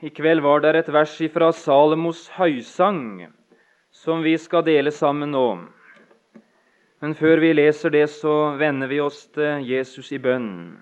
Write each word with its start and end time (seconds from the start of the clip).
I 0.00 0.10
kveld 0.10 0.42
var 0.42 0.60
det 0.60 0.74
et 0.76 0.88
vers 0.92 1.14
fra 1.32 1.52
Salomos 1.54 2.26
høysang 2.34 3.28
som 3.94 4.24
vi 4.24 4.34
skal 4.38 4.64
dele 4.66 4.90
sammen 4.90 5.30
nå. 5.30 5.48
Men 7.00 7.14
før 7.14 7.38
vi 7.38 7.52
leser 7.54 7.92
det, 7.94 8.08
så 8.10 8.56
vender 8.58 8.90
vi 8.90 8.98
oss 9.00 9.26
til 9.36 9.62
Jesus 9.68 10.10
i 10.12 10.18
bønn. 10.18 10.80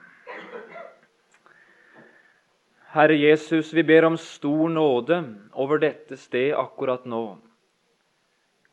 Herre 2.92 3.16
Jesus, 3.16 3.72
vi 3.72 3.84
ber 3.88 4.04
om 4.04 4.16
stor 4.20 4.68
nåde 4.68 5.18
over 5.52 5.80
dette 5.80 6.16
sted 6.16 6.52
akkurat 6.56 7.04
nå. 7.08 7.38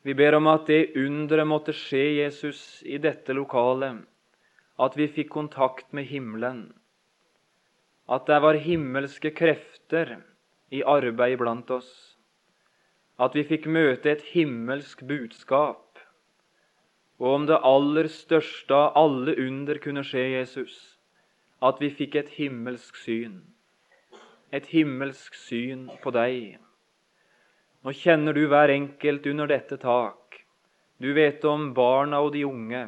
Vi 0.02 0.14
ber 0.16 0.38
om 0.38 0.48
at 0.48 0.66
det 0.68 0.96
underet 0.96 1.48
måtte 1.48 1.76
skje, 1.76 2.22
Jesus, 2.22 2.80
i 2.84 2.96
dette 3.00 3.36
lokalet, 3.36 4.00
at 4.80 4.96
vi 4.96 5.08
fikk 5.08 5.32
kontakt 5.34 5.92
med 5.92 6.08
himmelen, 6.08 6.70
at 8.08 8.24
det 8.28 8.40
var 8.40 8.56
himmelske 8.60 9.32
krefter 9.36 10.16
i 10.70 10.82
arbeid 10.86 11.38
blant 11.38 11.70
oss. 11.70 11.90
At 13.18 13.34
vi 13.36 13.44
fikk 13.44 13.66
møte 13.66 14.10
et 14.10 14.22
himmelsk 14.32 15.02
budskap. 15.08 15.98
Og 17.20 17.34
om 17.34 17.46
det 17.50 17.58
aller 17.66 18.08
største 18.08 18.74
av 18.74 18.96
alle 18.96 19.34
under 19.42 19.80
kunne 19.82 20.04
skje, 20.06 20.22
Jesus, 20.38 20.76
at 21.60 21.82
vi 21.82 21.90
fikk 21.92 22.16
et 22.16 22.30
himmelsk 22.38 22.96
syn. 22.96 23.42
Et 24.56 24.66
himmelsk 24.72 25.36
syn 25.36 25.90
på 26.02 26.14
deg. 26.16 26.56
Nå 27.84 27.92
kjenner 27.96 28.36
du 28.36 28.46
hver 28.48 28.72
enkelt 28.72 29.26
under 29.28 29.50
dette 29.50 29.76
tak. 29.80 30.40
Du 31.00 31.12
vet 31.16 31.44
om 31.48 31.70
barna 31.76 32.22
og 32.24 32.32
de 32.32 32.46
unge. 32.48 32.86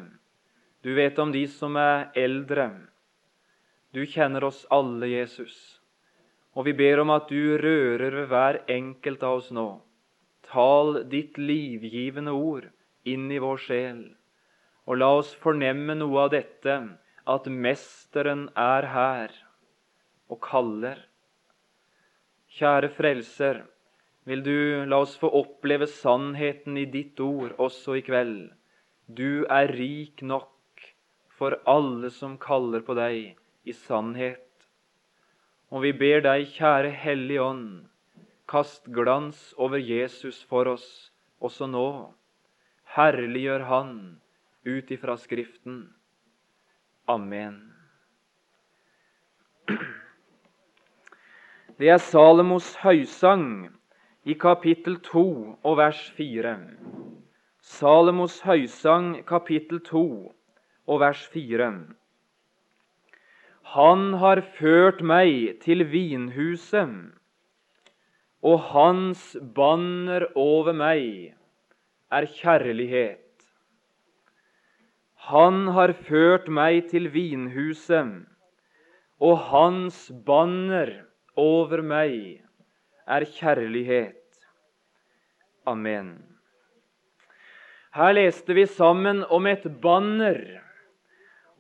Du 0.83 0.95
vet 0.97 1.19
om 1.19 1.33
de 1.33 1.45
som 1.48 1.77
er 1.80 2.11
eldre. 2.19 2.70
Du 3.92 4.03
kjenner 4.09 4.45
oss 4.45 4.64
alle, 4.73 5.09
Jesus. 5.12 5.81
Og 6.52 6.66
vi 6.69 6.74
ber 6.77 7.01
om 7.01 7.12
at 7.15 7.30
du 7.33 7.56
rører 7.61 8.12
ved 8.19 8.29
hver 8.29 8.59
enkelt 8.70 9.23
av 9.24 9.38
oss 9.41 9.51
nå. 9.55 9.69
Tal 10.52 11.03
ditt 11.08 11.39
livgivende 11.41 12.34
ord 12.36 12.69
inn 13.08 13.31
i 13.33 13.41
vår 13.42 13.62
sjel, 13.62 14.03
og 14.84 14.98
la 15.00 15.08
oss 15.23 15.33
fornemme 15.42 15.97
noe 15.97 16.27
av 16.27 16.34
dette, 16.34 16.77
at 17.23 17.47
Mesteren 17.47 18.48
er 18.58 18.89
her 18.92 19.34
og 20.28 20.42
kaller. 20.45 20.98
Kjære 22.53 22.91
Frelser, 22.98 23.62
vil 24.28 24.42
du 24.45 24.84
la 24.86 25.00
oss 25.03 25.14
få 25.19 25.30
oppleve 25.41 25.89
sannheten 25.89 26.77
i 26.78 26.84
ditt 26.91 27.20
ord 27.23 27.55
også 27.62 27.97
i 27.98 28.05
kveld. 28.06 28.50
Du 29.06 29.45
er 29.50 29.73
rik 29.73 30.23
nok 30.23 30.84
for 31.39 31.56
alle 31.67 32.11
som 32.14 32.36
kaller 32.39 32.84
på 32.86 32.95
deg 32.98 33.33
i 33.64 33.75
sannhet. 33.75 34.52
Og 35.73 35.87
vi 35.87 35.95
ber 35.97 36.20
deg, 36.20 36.51
kjære 36.53 36.91
Hellige 37.01 37.41
Ånd, 37.41 37.69
kast 38.45 38.91
glans 38.92 39.39
over 39.56 39.81
Jesus 39.81 40.42
for 40.45 40.69
oss 40.69 40.89
også 41.41 41.64
nå. 41.73 42.12
Herliggjør 42.92 43.64
Han 43.70 43.95
ut 44.69 44.91
ifra 44.92 45.17
Skriften. 45.17 45.79
Amen. 47.09 47.56
Det 51.81 51.89
er 51.89 52.05
Salomos 52.05 52.75
høysang 52.84 53.73
i 54.29 54.36
kapittel 54.36 55.01
2 55.09 55.25
og 55.64 55.81
vers 55.81 56.05
4. 56.20 56.53
Salomos 57.64 58.42
høysang 58.45 59.25
kapittel 59.25 59.81
2 59.89 60.05
og 60.86 61.01
vers 61.01 61.25
4. 61.33 61.73
Han 63.62 64.14
har 64.18 64.42
ført 64.58 65.00
meg 65.06 65.60
til 65.62 65.84
vinhuset, 65.88 67.12
og 68.42 68.58
hans 68.72 69.36
banner 69.55 70.27
over 70.34 70.74
meg 70.74 71.34
er 72.12 72.27
kjærlighet. 72.27 73.20
Han 75.30 75.68
har 75.77 75.95
ført 75.95 76.51
meg 76.51 76.90
til 76.90 77.06
vinhuset, 77.14 78.27
og 79.22 79.39
hans 79.52 80.08
banner 80.27 80.90
over 81.39 81.84
meg 81.86 82.42
er 83.06 83.24
kjærlighet. 83.39 84.18
Amen. 85.70 86.17
Her 87.95 88.12
leste 88.17 88.56
vi 88.56 88.67
sammen 88.67 89.22
om 89.30 89.46
et 89.46 89.64
banner 89.80 90.61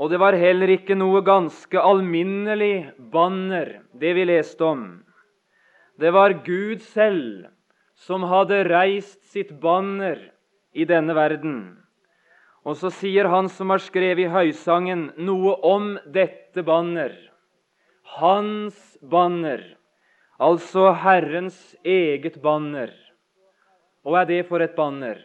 og 0.00 0.10
det 0.10 0.18
var 0.20 0.36
heller 0.38 0.70
ikke 0.72 0.96
noe 0.96 1.20
ganske 1.24 1.78
alminnelig 1.78 2.92
banner, 3.12 3.80
det 3.92 4.14
vi 4.16 4.24
leste 4.28 4.64
om. 4.64 4.84
Det 6.00 6.12
var 6.14 6.40
Gud 6.46 6.80
selv 6.82 7.48
som 8.02 8.24
hadde 8.26 8.64
reist 8.66 9.20
sitt 9.30 9.52
banner 9.60 10.18
i 10.72 10.86
denne 10.88 11.14
verden. 11.14 11.56
Og 12.66 12.78
så 12.78 12.92
sier 12.94 13.28
han 13.30 13.50
som 13.50 13.70
har 13.74 13.82
skrevet 13.82 14.26
i 14.26 14.32
Høysangen, 14.32 15.10
noe 15.18 15.54
om 15.66 15.96
dette 16.14 16.62
banner. 16.66 17.14
Hans 18.18 18.78
banner, 19.02 19.62
altså 20.38 20.92
Herrens 21.02 21.58
eget 21.84 22.38
banner. 22.42 22.92
Hva 24.02 24.22
er 24.22 24.30
det 24.30 24.42
for 24.48 24.62
et 24.62 24.74
banner? 24.78 25.18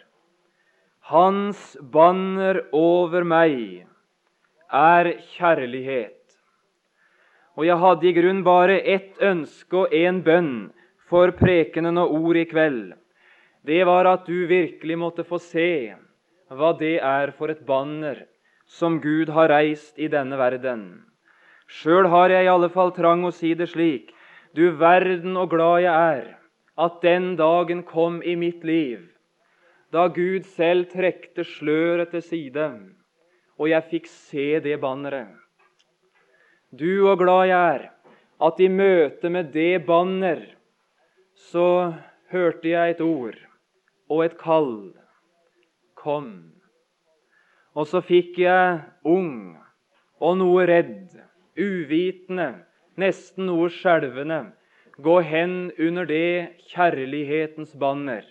Hans 1.08 1.78
banner 1.82 2.66
over 2.76 3.24
meg 3.26 3.88
er 4.74 5.14
kjærlighet. 5.38 6.14
Og 7.58 7.66
jeg 7.66 7.78
hadde 7.82 8.08
i 8.08 8.14
grunn 8.14 8.44
bare 8.46 8.78
ett 8.82 9.18
ønske 9.24 9.84
og 9.84 9.94
én 9.96 10.22
bønn 10.24 10.70
for 11.10 11.32
prekenen 11.32 11.98
og 11.98 12.14
ord 12.14 12.38
i 12.38 12.46
kveld. 12.46 12.94
Det 13.66 13.84
var 13.88 14.06
at 14.06 14.28
du 14.28 14.46
virkelig 14.48 14.98
måtte 14.98 15.26
få 15.28 15.40
se 15.42 15.96
hva 16.54 16.72
det 16.80 17.00
er 17.04 17.34
for 17.36 17.52
et 17.52 17.66
banner 17.66 18.26
som 18.68 19.00
Gud 19.02 19.32
har 19.34 19.50
reist 19.50 19.98
i 20.00 20.08
denne 20.12 20.38
verden. 20.40 21.04
Sjøl 21.68 22.08
har 22.08 22.32
jeg 22.32 22.46
i 22.46 22.52
alle 22.52 22.70
fall 22.72 22.94
trang 22.96 23.26
å 23.28 23.34
si 23.36 23.54
det 23.56 23.70
slik. 23.72 24.14
Du 24.56 24.72
verden 24.80 25.36
og 25.38 25.52
glad 25.52 25.84
jeg 25.84 25.94
er 25.94 26.38
at 26.78 27.02
den 27.02 27.36
dagen 27.36 27.82
kom 27.84 28.22
i 28.22 28.36
mitt 28.38 28.64
liv, 28.64 29.02
da 29.92 30.08
Gud 30.14 30.46
selv 30.46 30.92
trekte 30.92 31.44
sløret 31.48 32.14
til 32.14 32.24
side 32.24 32.68
og 33.58 33.70
jeg 33.72 33.90
fikk 33.92 34.10
se 34.12 34.48
det 34.64 34.78
banneret. 34.82 35.34
Du 36.70 37.08
og 37.08 37.18
glad 37.22 37.48
jeg 37.48 37.76
er 37.76 37.86
at 38.44 38.60
i 38.62 38.68
møte 38.70 39.32
med 39.34 39.54
det 39.54 39.86
banner 39.88 40.44
så 41.50 41.94
hørte 42.34 42.70
jeg 42.70 42.96
et 42.96 43.02
ord 43.02 43.38
og 44.10 44.24
et 44.26 44.38
kall. 44.40 44.76
Kom. 45.98 46.30
Og 47.78 47.88
så 47.90 48.02
fikk 48.06 48.38
jeg 48.42 48.82
ung 49.06 49.58
og 50.22 50.38
noe 50.40 50.66
redd, 50.70 51.18
uvitende, 51.58 52.64
nesten 52.98 53.48
noe 53.50 53.70
skjelvende, 53.74 54.44
gå 54.98 55.20
hen 55.22 55.58
under 55.78 56.08
det 56.10 56.58
kjærlighetens 56.72 57.76
banner. 57.78 58.26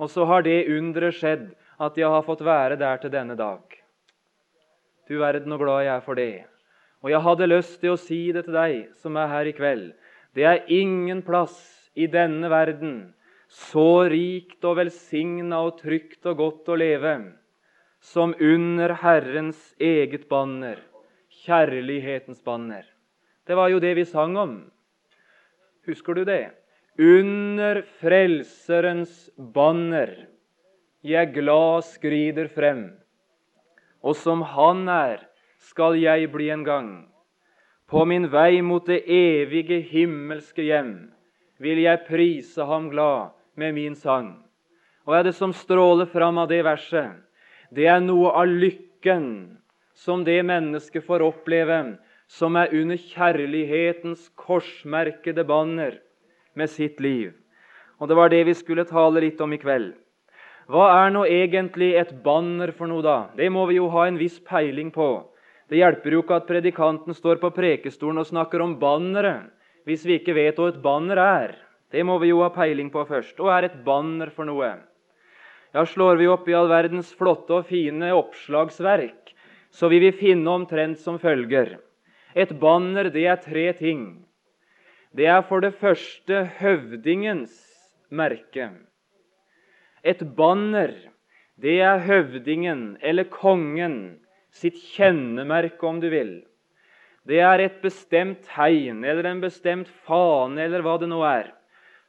Og 0.00 0.08
så 0.08 0.24
har 0.24 0.44
det 0.46 0.64
underet 0.72 1.18
skjedd 1.18 1.50
at 1.80 1.98
jeg 2.00 2.08
har 2.08 2.24
fått 2.24 2.44
være 2.44 2.80
der 2.80 3.00
til 3.02 3.12
denne 3.12 3.36
dag. 3.36 3.79
Du 5.10 5.16
verden 5.18 5.50
og 5.50 5.64
glad 5.64 5.82
jeg 5.82 5.94
er 5.96 6.04
for 6.06 6.14
det. 6.14 6.44
Og 7.02 7.10
jeg 7.10 7.24
hadde 7.24 7.48
lyst 7.50 7.80
til 7.82 7.96
å 7.96 7.98
si 7.98 8.20
det 8.30 8.44
til 8.46 8.54
deg 8.54 8.92
som 9.02 9.16
er 9.18 9.30
her 9.32 9.48
i 9.50 9.54
kveld. 9.56 9.88
Det 10.38 10.44
er 10.46 10.68
ingen 10.70 11.24
plass 11.26 11.58
i 11.98 12.06
denne 12.06 12.46
verden 12.52 13.10
så 13.50 14.06
rikt 14.06 14.62
og 14.62 14.76
velsigna 14.78 15.64
og 15.66 15.80
trygt 15.80 16.28
og 16.30 16.38
godt 16.38 16.70
å 16.70 16.78
leve 16.78 17.14
som 18.00 18.36
under 18.38 18.94
Herrens 19.02 19.58
eget 19.82 20.28
banner, 20.30 20.78
kjærlighetens 21.42 22.38
banner. 22.46 22.86
Det 23.44 23.58
var 23.58 23.72
jo 23.74 23.82
det 23.82 23.96
vi 23.98 24.06
sang 24.06 24.38
om. 24.38 24.54
Husker 25.90 26.14
du 26.14 26.22
det? 26.24 26.52
Under 27.00 27.82
Frelserens 27.98 29.26
banner 29.34 30.14
jeg 31.02 31.34
glad 31.34 31.82
skrider 31.88 32.46
frem 32.52 32.86
og 34.02 34.16
som 34.16 34.42
Han 34.42 34.88
er, 34.88 35.20
skal 35.58 35.98
jeg 36.00 36.30
bli 36.32 36.50
en 36.50 36.64
gang. 36.64 36.90
På 37.90 38.04
min 38.06 38.28
vei 38.30 38.60
mot 38.62 38.86
det 38.86 39.02
evige 39.10 39.80
himmelske 39.82 40.62
hjem 40.62 41.10
vil 41.60 41.82
jeg 41.82 42.06
prise 42.06 42.64
ham 42.64 42.88
glad 42.92 43.34
med 43.58 43.74
min 43.74 43.94
sang. 43.94 44.38
Og 45.04 45.16
er 45.18 45.26
det 45.26 45.34
som 45.36 45.52
stråler 45.52 46.06
fram 46.06 46.38
av 46.38 46.48
det 46.48 46.62
verset? 46.64 47.18
Det 47.70 47.86
er 47.90 48.00
noe 48.00 48.32
av 48.32 48.48
lykken 48.48 49.58
som 49.94 50.24
det 50.24 50.40
mennesket 50.46 51.04
får 51.04 51.24
oppleve 51.26 51.80
som 52.30 52.56
er 52.56 52.72
under 52.72 52.96
kjærlighetens 52.96 54.30
korsmerkede 54.38 55.44
banner 55.44 55.98
med 56.54 56.70
sitt 56.70 57.00
liv. 57.02 57.34
Og 57.98 58.08
Det 58.08 58.16
var 58.16 58.30
det 58.30 58.44
vi 58.46 58.54
skulle 58.54 58.86
tale 58.88 59.20
litt 59.20 59.40
om 59.40 59.52
i 59.52 59.58
kveld. 59.60 59.92
Hva 60.70 60.86
er 61.00 61.08
nå 61.10 61.24
egentlig 61.26 61.94
et 61.98 62.10
banner 62.22 62.70
for 62.76 62.86
noe, 62.86 63.02
da? 63.02 63.16
Det 63.34 63.48
må 63.50 63.64
vi 63.66 63.80
jo 63.80 63.88
ha 63.90 64.04
en 64.06 64.18
viss 64.20 64.36
peiling 64.46 64.92
på. 64.94 65.08
Det 65.66 65.80
hjelper 65.80 66.14
jo 66.14 66.20
ikke 66.22 66.36
at 66.38 66.46
predikanten 66.46 67.16
står 67.16 67.40
på 67.42 67.50
prekestolen 67.56 68.20
og 68.22 68.28
snakker 68.28 68.62
om 68.62 68.76
banneret 68.78 69.50
hvis 69.88 70.04
vi 70.06 70.20
ikke 70.20 70.36
vet 70.36 70.60
hva 70.60 70.68
et 70.70 70.78
banner 70.84 71.18
er. 71.22 71.56
Det 71.90 72.04
må 72.06 72.20
vi 72.22 72.30
jo 72.30 72.42
ha 72.44 72.52
peiling 72.54 72.90
på 72.94 73.02
først. 73.08 73.40
Hva 73.40 73.56
er 73.56 73.66
et 73.66 73.80
banner 73.86 74.30
for 74.34 74.46
noe? 74.46 74.68
Ja, 75.74 75.82
Slår 75.86 76.20
vi 76.20 76.28
opp 76.30 76.46
i 76.50 76.54
all 76.54 76.70
verdens 76.70 77.10
flotte 77.18 77.56
og 77.58 77.66
fine 77.70 78.12
oppslagsverk, 78.14 79.32
så 79.74 79.90
vil 79.90 80.04
vi 80.06 80.12
finne 80.20 80.50
omtrent 80.50 81.02
som 81.02 81.18
følger. 81.18 81.78
Et 82.34 82.52
banner, 82.62 83.10
det 83.10 83.26
er 83.26 83.42
tre 83.42 83.66
ting. 83.78 84.04
Det 85.10 85.26
er 85.26 85.42
for 85.46 85.62
det 85.66 85.74
første 85.78 86.44
høvdingens 86.60 87.58
merke. 88.10 88.70
Et 90.02 90.20
banner, 90.36 90.94
det 91.60 91.80
er 91.84 92.04
høvdingen 92.06 92.96
eller 93.04 93.28
kongen 93.28 94.20
sitt 94.52 94.78
kjennemerke, 94.94 95.82
om 95.86 96.00
du 96.00 96.08
vil. 96.12 96.38
Det 97.28 97.40
er 97.44 97.60
et 97.60 97.80
bestemt 97.82 98.46
tegn 98.48 99.04
eller 99.04 99.28
en 99.28 99.42
bestemt 99.42 99.90
fane 100.06 100.62
eller 100.64 100.82
hva 100.84 100.96
det 101.00 101.10
nå 101.10 101.20
er, 101.28 101.50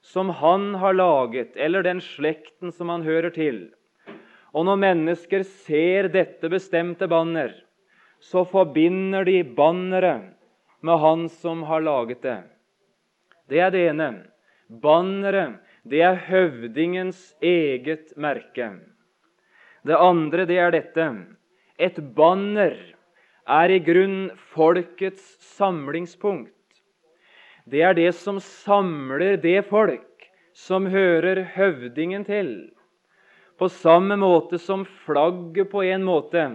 som 0.02 0.32
han 0.40 0.72
har 0.82 0.96
laget, 0.96 1.52
eller 1.56 1.84
den 1.86 2.00
slekten 2.02 2.72
som 2.72 2.90
han 2.90 3.04
hører 3.06 3.34
til. 3.36 3.66
Og 4.56 4.66
når 4.68 4.80
mennesker 4.82 5.44
ser 5.44 6.10
dette 6.12 6.50
bestemte 6.52 7.08
banner, 7.12 7.54
så 8.22 8.44
forbinder 8.48 9.26
de 9.28 9.42
banneret 9.44 10.32
med 10.82 11.00
han 11.02 11.28
som 11.30 11.64
har 11.68 11.84
laget 11.84 12.24
det. 12.24 12.40
Det 13.50 13.60
er 13.60 13.72
det 13.74 13.84
ene. 13.92 14.10
Banneret, 14.82 15.60
det 15.84 16.02
er 16.06 16.20
høvdingens 16.28 17.32
eget 17.42 18.14
merke. 18.18 18.70
Det 19.82 19.98
andre, 19.98 20.46
det 20.46 20.58
er 20.62 20.74
dette. 20.76 21.08
Et 21.82 21.98
banner 22.16 22.76
er 23.50 23.74
i 23.74 23.80
grunn 23.82 24.30
folkets 24.54 25.38
samlingspunkt. 25.56 26.54
Det 27.66 27.82
er 27.82 27.98
det 27.98 28.12
som 28.18 28.38
samler 28.42 29.40
det 29.42 29.64
folk 29.70 30.30
som 30.54 30.86
hører 30.86 31.44
høvdingen 31.56 32.26
til. 32.28 32.54
På 33.58 33.70
samme 33.70 34.18
måte 34.22 34.60
som 34.62 34.86
flagget 35.06 35.70
på 35.72 35.84
en 35.86 36.06
måte 36.06 36.46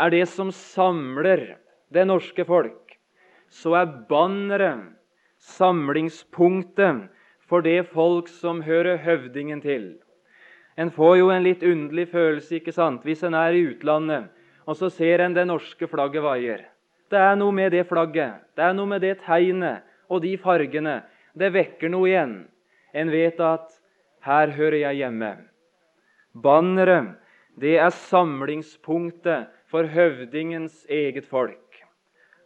er 0.00 0.12
det 0.12 0.26
som 0.28 0.52
samler 0.52 1.56
det 1.92 2.06
norske 2.08 2.44
folk, 2.48 2.96
så 3.50 3.74
er 3.80 3.94
banneret 4.08 4.92
samlingspunktet 5.40 7.08
for 7.50 7.66
det 7.66 7.90
folk 7.90 8.28
som 8.30 8.62
hører 8.62 9.02
høvdingen 9.02 9.60
til. 9.60 9.96
En 10.78 10.92
får 10.94 11.16
jo 11.18 11.30
en 11.34 11.42
litt 11.42 11.64
underlig 11.66 12.06
følelse 12.12 12.60
ikke 12.60 12.72
sant? 12.72 13.02
hvis 13.04 13.24
en 13.26 13.34
er 13.34 13.58
i 13.58 13.64
utlandet 13.72 14.30
og 14.70 14.76
så 14.78 14.90
ser 14.92 15.24
en 15.24 15.34
det 15.34 15.46
norske 15.48 15.88
flagget 15.90 16.22
vaier. 16.22 16.64
Det 17.10 17.18
er 17.18 17.34
noe 17.38 17.52
med 17.54 17.72
det 17.74 17.88
flagget, 17.88 18.38
det 18.54 18.62
er 18.62 18.74
noe 18.76 18.86
med 18.86 19.02
det 19.02 19.16
tegnet 19.24 19.82
og 20.10 20.22
de 20.22 20.36
fargene. 20.38 21.00
Det 21.34 21.50
vekker 21.54 21.90
noe 21.90 22.06
igjen. 22.06 22.34
En 22.94 23.10
vet 23.10 23.40
at 23.40 23.70
'her 24.22 24.50
hører 24.54 24.78
jeg 24.78 24.96
hjemme'. 25.02 25.46
Banneret, 26.34 27.16
det 27.58 27.78
er 27.78 27.90
samlingspunktet 27.90 29.48
for 29.66 29.84
høvdingens 29.84 30.86
eget 30.88 31.26
folk. 31.26 31.82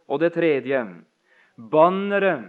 Og 0.07 0.19
det 0.19 0.33
tredje 0.33 0.81
banneret, 1.57 2.43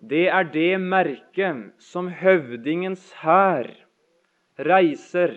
det 0.00 0.28
er 0.30 0.46
det 0.52 0.78
merket 0.78 1.72
som 1.82 2.08
høvdingens 2.08 3.10
hær 3.22 3.66
reiser 4.58 5.34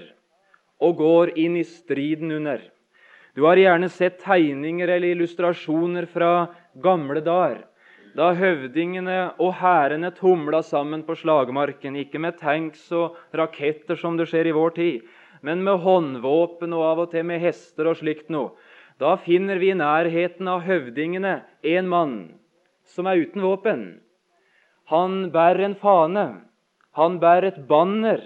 og 0.81 0.97
går 1.01 1.33
inn 1.37 1.57
i 1.57 1.65
striden 1.65 2.31
under. 2.35 2.61
Du 3.33 3.45
har 3.47 3.57
gjerne 3.57 3.89
sett 3.89 4.19
tegninger 4.21 4.87
eller 4.87 5.15
illustrasjoner 5.15 6.05
fra 6.11 6.51
gamle 6.83 7.23
dager, 7.23 7.63
da 8.11 8.33
høvdingene 8.35 9.37
og 9.39 9.53
hærene 9.61 10.11
tumla 10.11 10.59
sammen 10.67 11.05
på 11.07 11.15
slagmarken, 11.15 11.95
ikke 11.95 12.19
med 12.19 12.37
tanks 12.41 12.89
og 12.91 13.15
raketter 13.31 13.95
som 13.95 14.17
det 14.19 14.27
skjer 14.27 14.51
i 14.51 14.55
vår 14.57 14.75
tid, 14.75 15.05
men 15.41 15.63
med 15.63 15.79
håndvåpen 15.85 16.75
og 16.75 16.83
av 16.89 17.05
og 17.05 17.13
til 17.15 17.23
med 17.29 17.39
hester 17.41 17.87
og 17.87 18.01
slikt 18.01 18.27
noe. 18.29 18.51
Da 18.99 19.15
finner 19.17 19.57
vi 19.57 19.71
i 19.71 19.79
nærheten 19.79 20.49
av 20.51 20.65
høvdingene 20.67 21.39
en 21.71 21.87
mann 21.89 22.17
som 22.85 23.07
er 23.07 23.23
uten 23.23 23.41
våpen. 23.41 23.85
Han 24.91 25.29
bærer 25.31 25.63
en 25.69 25.75
fane, 25.79 26.25
han 26.99 27.13
bærer 27.19 27.47
et 27.47 27.59
banner. 27.67 28.19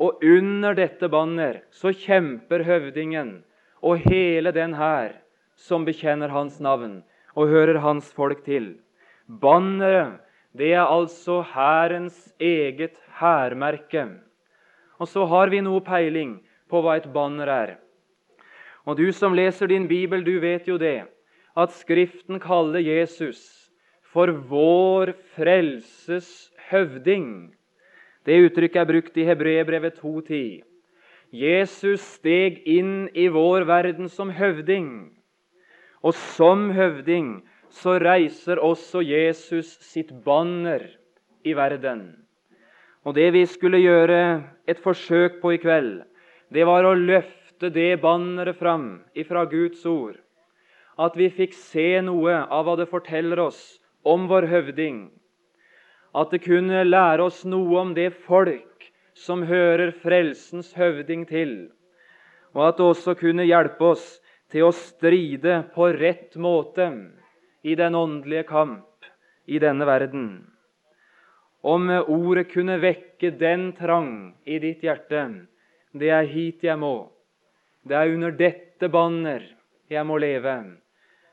Og 0.00 0.22
under 0.24 0.76
dette 0.78 1.10
banner 1.12 1.58
så 1.74 1.92
kjemper 1.92 2.64
høvdingen 2.64 3.42
og 3.84 4.00
hele 4.06 4.54
den 4.56 4.78
hær 4.78 5.18
som 5.58 5.84
bekjenner 5.84 6.32
hans 6.32 6.56
navn 6.64 7.02
og 7.34 7.52
hører 7.52 7.82
hans 7.84 8.08
folk 8.16 8.40
til. 8.46 8.78
Banneret, 9.28 10.22
det 10.56 10.72
er 10.72 10.88
altså 10.88 11.42
hærens 11.52 12.16
eget 12.40 12.96
hærmerke. 13.20 14.06
Og 14.96 15.10
så 15.10 15.26
har 15.28 15.52
vi 15.52 15.60
noe 15.60 15.84
peiling 15.84 16.38
på 16.70 16.80
hva 16.80 16.96
et 16.96 17.12
banner 17.12 17.52
er. 17.52 17.76
Og 18.88 18.96
du 18.96 19.10
som 19.12 19.36
leser 19.36 19.68
din 19.68 19.84
bibel, 19.90 20.24
du 20.24 20.38
vet 20.40 20.64
jo 20.64 20.80
det, 20.80 21.04
at 21.52 21.76
Skriften 21.76 22.40
kaller 22.40 22.80
Jesus 22.80 23.57
for 24.12 24.32
vår 24.50 25.12
frelses 25.36 26.50
høvding. 26.70 27.52
Det 28.24 28.38
uttrykket 28.46 28.80
er 28.82 28.88
brukt 28.88 29.16
i 29.20 29.26
Hebreerbrevet 29.28 30.00
2.10. 30.00 30.62
Jesus 31.32 32.04
steg 32.16 32.62
inn 32.68 33.08
i 33.12 33.28
vår 33.32 33.66
verden 33.68 34.08
som 34.08 34.32
høvding. 34.32 35.10
Og 36.00 36.16
som 36.36 36.70
høvding 36.72 37.40
så 37.74 37.98
reiser 38.00 38.60
også 38.64 39.02
Jesus 39.04 39.74
sitt 39.84 40.12
banner 40.24 40.86
i 41.44 41.52
verden. 41.56 42.16
Og 43.04 43.14
Det 43.14 43.32
vi 43.32 43.44
skulle 43.46 43.80
gjøre 43.80 44.44
et 44.68 44.80
forsøk 44.84 45.40
på 45.40 45.52
i 45.56 45.60
kveld, 45.60 46.02
det 46.52 46.64
var 46.66 46.84
å 46.84 46.96
løfte 46.96 47.70
det 47.72 48.00
banneret 48.00 48.56
fram 48.56 49.04
ifra 49.14 49.44
Guds 49.48 49.84
ord. 49.86 50.16
At 50.98 51.16
vi 51.16 51.28
fikk 51.30 51.54
se 51.54 52.00
noe 52.02 52.40
av 52.48 52.64
hva 52.66 52.76
det 52.76 52.88
forteller 52.90 53.40
oss 53.40 53.78
om 54.08 54.28
vår 54.30 54.48
høvding. 54.50 55.08
At 56.16 56.32
det 56.32 56.42
kunne 56.46 56.86
lære 56.86 57.26
oss 57.28 57.44
noe 57.44 57.82
om 57.82 57.92
det 57.96 58.10
folk 58.24 58.88
som 59.18 59.42
hører 59.48 59.92
frelsens 60.02 60.72
høvding 60.78 61.26
til, 61.28 61.54
og 62.54 62.68
at 62.70 62.78
det 62.78 62.86
også 62.86 63.14
kunne 63.18 63.46
hjelpe 63.48 63.92
oss 63.92 64.06
til 64.52 64.68
å 64.68 64.74
stride 64.74 65.60
på 65.74 65.90
rett 65.98 66.38
måte 66.40 66.88
i 67.66 67.74
den 67.76 67.98
åndelige 67.98 68.46
kamp 68.48 69.10
i 69.46 69.60
denne 69.60 69.84
verden. 69.88 70.28
Om 71.60 71.90
ordet 72.06 72.48
kunne 72.52 72.78
vekke 72.80 73.32
den 73.36 73.72
trang 73.76 74.34
i 74.46 74.60
ditt 74.62 74.84
hjerte, 74.86 75.24
det 75.92 76.10
er 76.14 76.28
hit 76.30 76.64
jeg 76.64 76.78
må. 76.78 77.10
Det 77.82 77.96
er 77.96 78.14
under 78.14 78.34
dette 78.36 78.88
banner 78.92 79.42
jeg 79.90 80.06
må 80.06 80.18
leve. 80.22 80.54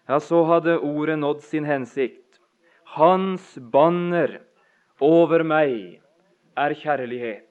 Ja, 0.09 0.19
så 0.19 0.43
hadde 0.49 0.79
ordet 0.79 1.19
nådd 1.21 1.43
sin 1.45 1.65
hensikt. 1.67 2.24
Hans 2.93 3.55
banner 3.57 4.37
over 5.01 5.41
meg 5.43 6.01
er 6.55 6.75
kjærlighet. 6.77 7.47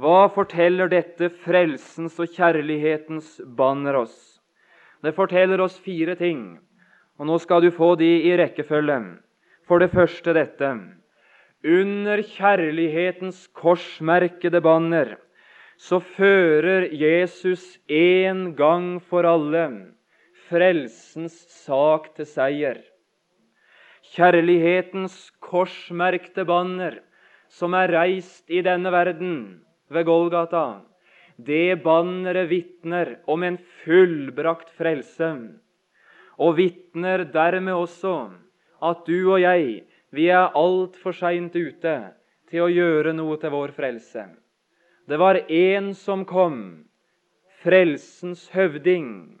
Hva 0.00 0.26
forteller 0.34 0.90
dette 0.90 1.30
frelsens 1.44 2.18
og 2.20 2.34
kjærlighetens 2.34 3.38
banner 3.56 4.00
oss? 4.02 4.40
Det 5.04 5.14
forteller 5.16 5.62
oss 5.62 5.78
fire 5.80 6.16
ting, 6.18 6.58
og 7.20 7.30
nå 7.30 7.38
skal 7.40 7.62
du 7.64 7.70
få 7.72 7.94
de 8.00 8.10
i 8.26 8.34
rekkefølge. 8.36 8.98
For 9.68 9.78
det 9.78 9.92
første 9.94 10.34
dette. 10.34 10.70
Under 11.60 12.22
kjærlighetens 12.24 13.46
korsmerkede 13.54 14.60
banner 14.64 15.14
så 15.80 16.00
fører 16.00 16.88
Jesus 16.92 17.78
en 17.88 18.54
gang 18.56 18.98
for 19.00 19.28
alle 19.28 19.66
frelsens 20.48 21.36
sak 21.62 22.10
til 22.16 22.28
seier. 22.28 22.80
Kjærlighetens 24.10 25.14
korsmerkte 25.38 26.42
banner 26.42 26.96
som 27.46 27.76
er 27.78 27.92
reist 27.94 28.50
i 28.50 28.58
denne 28.66 28.90
verden, 28.90 29.60
ved 29.86 30.06
Golgata, 30.08 30.82
det 31.38 31.78
banneret 31.84 32.48
vitner 32.50 33.12
om 33.30 33.44
en 33.46 33.58
fullbrakt 33.84 34.72
frelse, 34.74 35.30
og 36.42 36.56
vitner 36.58 37.22
dermed 37.30 37.76
også 37.76 38.16
at 38.82 39.06
du 39.06 39.30
og 39.30 39.40
jeg 39.44 39.84
vi 40.10 40.26
er 40.34 40.58
altfor 40.58 41.14
seint 41.14 41.54
ute 41.54 41.96
til 42.50 42.66
å 42.66 42.70
gjøre 42.70 43.14
noe 43.14 43.38
til 43.38 43.54
vår 43.54 43.76
frelse. 43.78 44.26
Det 45.06 45.18
var 45.22 45.38
én 45.46 45.92
som 45.94 46.26
kom, 46.26 46.82
frelsens 47.62 48.48
høvding. 48.50 49.38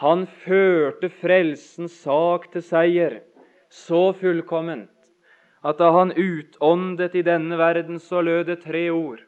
Han 0.00 0.24
førte 0.44 1.10
frelsens 1.20 2.00
sak 2.00 2.48
til 2.54 2.64
seier 2.64 3.20
så 3.70 4.10
fullkomment 4.18 4.90
at 5.62 5.78
da 5.78 5.90
han 5.92 6.12
utåndet 6.16 7.14
i 7.14 7.22
denne 7.22 7.58
verden, 7.60 7.98
så 8.00 8.22
lød 8.24 8.46
det 8.48 8.62
tre 8.64 8.88
ord 8.90 9.20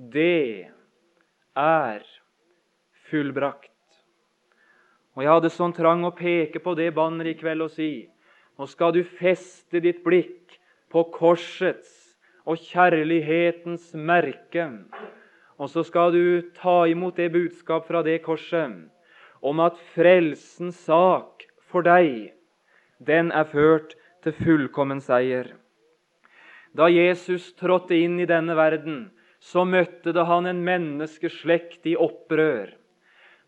det 0.00 0.70
er 1.56 2.04
fullbrakt. 3.10 3.68
Og 5.16 5.24
Jeg 5.24 5.32
hadde 5.34 5.50
sånn 5.52 5.74
trang 5.76 6.06
å 6.08 6.14
peke 6.16 6.62
på 6.62 6.72
det 6.78 6.94
banneret 6.96 7.36
i 7.36 7.40
kveld 7.42 7.66
og 7.66 7.72
si 7.74 8.08
nå 8.56 8.68
skal 8.68 8.94
du 8.96 9.02
feste 9.04 9.80
ditt 9.80 10.02
blikk 10.04 10.56
på 10.92 11.04
korsets 11.12 12.16
og 12.48 12.60
kjærlighetens 12.60 13.92
merke. 13.94 14.66
Og 15.60 15.68
så 15.68 15.84
skal 15.84 16.12
du 16.12 16.24
ta 16.56 16.86
imot 16.88 17.16
det 17.20 17.30
budskap 17.32 17.86
fra 17.88 18.02
det 18.06 18.20
korset 18.24 18.88
om 19.40 19.60
at 19.64 19.78
frelsens 19.94 20.76
sak 20.88 21.44
for 21.70 21.84
deg, 21.84 22.32
den 23.00 23.32
er 23.32 23.48
ført 23.48 23.96
til 24.22 24.36
fullkommen 24.36 25.00
seier. 25.00 25.48
Da 26.76 26.86
Jesus 26.92 27.50
trådte 27.58 27.96
inn 27.96 28.20
i 28.20 28.28
denne 28.28 28.54
verden, 28.54 29.08
så 29.40 29.64
møtte 29.64 30.12
det 30.12 30.26
han 30.28 30.46
en 30.46 30.60
menneskeslekt 30.64 31.88
i 31.88 31.96
opprør. 31.96 32.68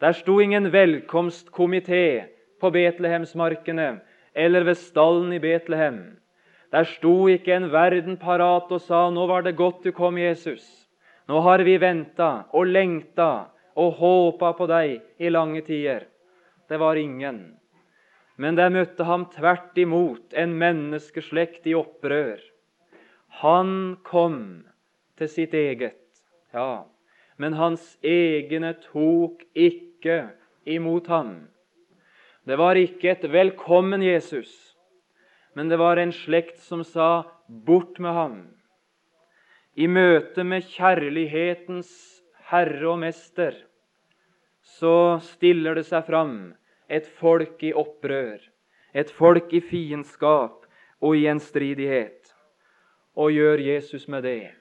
Der 0.00 0.16
sto 0.16 0.40
ingen 0.40 0.73
velkomstkomité 0.73 2.25
på 2.59 2.73
Betlehemsmarkene 2.75 4.00
eller 4.35 4.64
ved 4.66 4.80
stallen 4.80 5.32
i 5.37 5.38
Betlehem. 5.38 6.16
Der 6.73 6.88
sto 6.88 7.28
ikke 7.28 7.52
en 7.54 7.68
verden 7.71 8.16
parat 8.16 8.73
og 8.73 8.80
sa 8.80 9.11
'Nå 9.11 9.26
var 9.28 9.42
det 9.42 9.56
godt 9.56 9.85
du 9.85 9.92
kom, 9.92 10.16
Jesus'. 10.16 10.88
'Nå 11.28 11.40
har 11.40 11.62
vi 11.62 11.76
venta 11.76 12.44
og 12.52 12.66
lengta 12.66 13.47
og 13.76 13.92
håpa 13.92 14.52
på 14.52 14.66
deg 14.66 15.02
i 15.18 15.28
lange 15.28 15.61
tider'. 15.61 16.09
Det 16.68 16.80
var 16.80 16.97
ingen. 16.97 17.62
Men 18.36 18.56
der 18.56 18.72
møtte 18.72 19.04
ham 19.04 19.26
tvert 19.32 19.76
imot 19.78 20.32
en 20.32 20.54
menneskeslekt 20.58 21.66
i 21.68 21.74
opprør. 21.76 22.40
Han 23.42 23.98
kom 24.04 24.38
til 25.18 25.28
sitt 25.28 25.54
eget, 25.54 25.98
ja, 26.52 26.84
men 27.40 27.56
hans 27.56 27.96
egne 28.04 28.74
tok 28.84 29.44
ikke 29.54 30.32
imot 30.68 31.08
ham. 31.12 31.48
Det 32.44 32.58
var 32.58 32.76
ikke 32.76 33.10
et 33.10 33.24
'velkommen, 33.24 34.02
Jesus', 34.02 34.74
men 35.54 35.68
det 35.68 35.78
var 35.78 35.96
en 35.96 36.12
slekt 36.12 36.58
som 36.58 36.84
sa 36.84 37.24
'bort 37.48 37.98
med 37.98 38.10
ham'. 38.10 38.46
I 39.76 39.86
møte 39.86 40.44
med 40.44 40.62
kjærlighetens 40.62 42.20
herre 42.50 42.88
og 42.88 42.98
mester 42.98 43.54
så 44.62 45.18
stiller 45.24 45.74
det 45.74 45.86
seg 45.88 46.04
fram 46.06 46.54
et 46.92 47.08
folk 47.18 47.62
i 47.64 47.72
opprør, 47.72 48.38
et 48.92 49.11
folk 49.11 49.52
i 49.56 49.62
fiendskap 49.64 50.66
og 51.00 51.16
i 51.16 51.25
gjenstridighet. 51.25 52.34
Og 53.16 53.32
gjør 53.32 53.61
Jesus 53.64 54.06
med 54.08 54.25
det? 54.28 54.52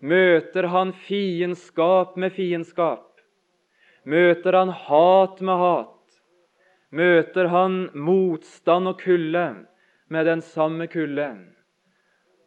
Møter 0.00 0.68
han 0.72 0.92
fiendskap 0.92 2.16
med 2.20 2.36
fiendskap? 2.36 3.20
Møter 4.04 4.56
han 4.56 4.70
hat 4.86 5.40
med 5.40 5.64
hat? 5.64 5.96
møter 6.96 7.50
han 7.50 7.88
motstand 7.94 8.88
og 8.88 9.00
kulde 9.02 9.46
med 10.08 10.26
den 10.28 10.42
samme 10.44 10.86
kulden? 10.90 11.42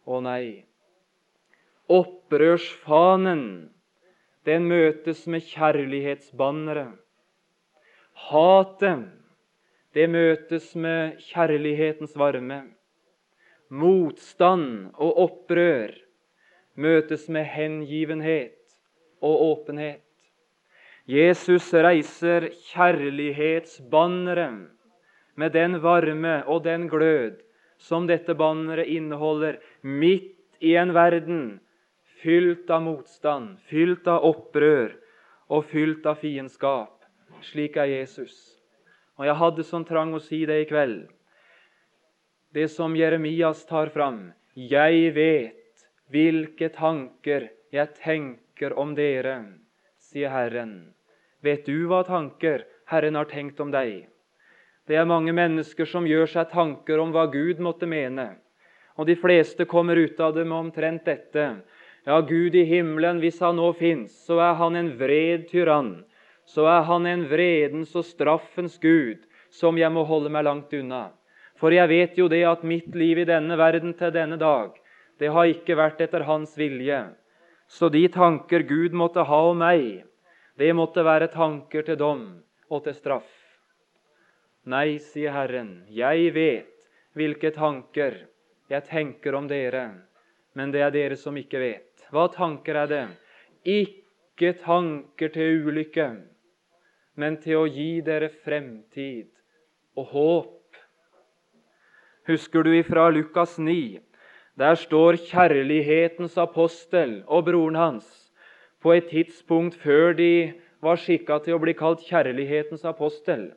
Å 0.08 0.22
nei. 0.26 0.66
Opprørsfanen, 1.90 3.44
den 4.46 4.68
møtes 4.70 5.26
med 5.28 5.46
kjærlighetsbannere. 5.46 6.88
Hatet, 8.28 9.08
det 9.96 10.10
møtes 10.12 10.76
med 10.76 11.18
kjærlighetens 11.32 12.18
varme. 12.20 12.60
Motstand 13.70 14.92
og 14.98 15.18
opprør 15.24 15.94
møtes 16.80 17.30
med 17.30 17.46
hengivenhet 17.50 18.58
og 19.22 19.42
åpenhet. 19.48 20.04
Jesus 21.10 21.74
reiser 21.74 22.50
kjærlighetsbanneret 22.70 24.68
med 25.40 25.52
den 25.56 25.82
varme 25.82 26.44
og 26.46 26.64
den 26.68 26.90
glød 26.92 27.40
som 27.80 28.08
dette 28.08 28.36
banneret 28.36 28.88
inneholder, 28.92 29.58
midt 29.82 30.36
i 30.60 30.76
en 30.76 30.94
verden 30.94 31.60
fylt 32.22 32.70
av 32.70 32.84
motstand, 32.84 33.58
fylt 33.72 34.08
av 34.12 34.26
opprør 34.28 34.92
og 35.50 35.66
fylt 35.72 36.06
av 36.06 36.20
fiendskap. 36.22 36.99
Slik 37.52 37.78
er 37.78 37.90
Jesus. 37.92 38.36
Og 39.20 39.26
Jeg 39.26 39.36
hadde 39.36 39.66
sånn 39.68 39.86
trang 39.88 40.14
å 40.16 40.22
si 40.24 40.46
det 40.48 40.62
i 40.62 40.68
kveld. 40.70 41.08
Det 42.56 42.68
som 42.72 42.96
Jeremias 42.96 43.66
tar 43.70 43.92
fram. 43.94 44.32
Jeg 44.56 45.14
vet 45.16 45.86
hvilke 46.10 46.70
tanker 46.74 47.50
jeg 47.72 47.94
tenker 48.00 48.74
om 48.80 48.96
dere, 48.98 49.44
sier 50.02 50.32
Herren. 50.34 50.94
Vet 51.46 51.68
du 51.70 51.86
hva 51.88 52.02
tanker 52.08 52.66
Herren 52.90 53.16
har 53.16 53.30
tenkt 53.30 53.60
om 53.62 53.72
deg? 53.72 54.08
Det 54.90 54.98
er 54.98 55.06
mange 55.06 55.32
mennesker 55.36 55.86
som 55.86 56.08
gjør 56.10 56.26
seg 56.32 56.50
tanker 56.50 57.00
om 57.00 57.12
hva 57.14 57.28
Gud 57.30 57.62
måtte 57.62 57.86
mene. 57.86 58.32
Og 58.98 59.06
de 59.08 59.16
fleste 59.16 59.68
kommer 59.70 59.96
ut 59.96 60.20
av 60.20 60.34
det 60.36 60.48
med 60.48 60.58
omtrent 60.58 61.06
dette. 61.06 61.46
Ja, 62.10 62.18
Gud 62.26 62.56
i 62.58 62.66
himmelen, 62.66 63.20
hvis 63.22 63.38
han 63.44 63.60
nå 63.60 63.70
fins, 63.78 64.16
så 64.26 64.40
er 64.42 64.58
han 64.58 64.76
en 64.76 64.90
vred 64.98 65.46
tyrann. 65.52 66.00
Så 66.50 66.66
er 66.66 66.82
han 66.88 67.06
en 67.06 67.28
vredens 67.30 67.94
og 68.00 68.08
straffens 68.08 68.80
Gud, 68.82 69.22
som 69.54 69.78
jeg 69.78 69.94
må 69.94 70.04
holde 70.10 70.32
meg 70.34 70.48
langt 70.48 70.74
unna. 70.74 71.10
For 71.60 71.76
jeg 71.76 71.92
vet 71.92 72.18
jo 72.18 72.30
det 72.32 72.42
at 72.48 72.64
mitt 72.66 72.96
liv 72.96 73.20
i 73.22 73.28
denne 73.28 73.58
verden 73.60 73.94
til 74.00 74.14
denne 74.16 74.40
dag, 74.42 74.72
det 75.20 75.30
har 75.36 75.50
ikke 75.52 75.78
vært 75.78 76.00
etter 76.02 76.24
hans 76.26 76.56
vilje. 76.58 77.02
Så 77.70 77.90
de 77.94 78.08
tanker 78.10 78.64
Gud 78.66 78.96
måtte 78.98 79.26
ha 79.28 79.42
om 79.52 79.60
meg, 79.62 80.06
det 80.58 80.72
måtte 80.74 81.04
være 81.06 81.30
tanker 81.32 81.86
til 81.86 82.00
dom 82.00 82.24
og 82.70 82.84
til 82.88 82.96
straff. 82.98 83.30
Nei, 84.70 84.98
sier 85.04 85.36
Herren, 85.36 85.84
jeg 85.90 86.34
vet 86.36 86.90
hvilke 87.18 87.52
tanker 87.56 88.18
jeg 88.70 88.86
tenker 88.90 89.38
om 89.38 89.48
dere, 89.50 89.86
men 90.58 90.74
det 90.74 90.82
er 90.86 90.94
dere 90.94 91.18
som 91.18 91.38
ikke 91.38 91.62
vet. 91.62 92.08
Hva 92.14 92.28
tanker 92.34 92.84
er 92.84 92.90
det? 92.90 93.06
Ikke 93.66 94.54
tanker 94.64 95.32
til 95.34 95.68
ulykke, 95.68 96.10
men 97.20 97.36
til 97.44 97.60
å 97.60 97.68
gi 97.68 98.00
dere 98.06 98.30
fremtid 98.46 99.28
og 100.00 100.14
håp. 100.14 100.80
Husker 102.30 102.64
du 102.64 102.72
ifra 102.78 103.10
Lukas 103.12 103.58
9? 103.60 104.00
Der 104.60 104.76
står 104.80 105.20
kjærlighetens 105.28 106.38
apostel 106.40 107.22
og 107.28 107.46
broren 107.48 107.78
hans 107.80 108.08
på 108.84 108.94
et 108.96 109.10
tidspunkt 109.12 109.76
før 109.84 110.14
de 110.16 110.32
var 110.84 111.00
skikka 111.00 111.42
til 111.44 111.58
å 111.58 111.62
bli 111.64 111.76
kalt 111.76 112.04
kjærlighetens 112.08 112.86
apostel. 112.88 113.50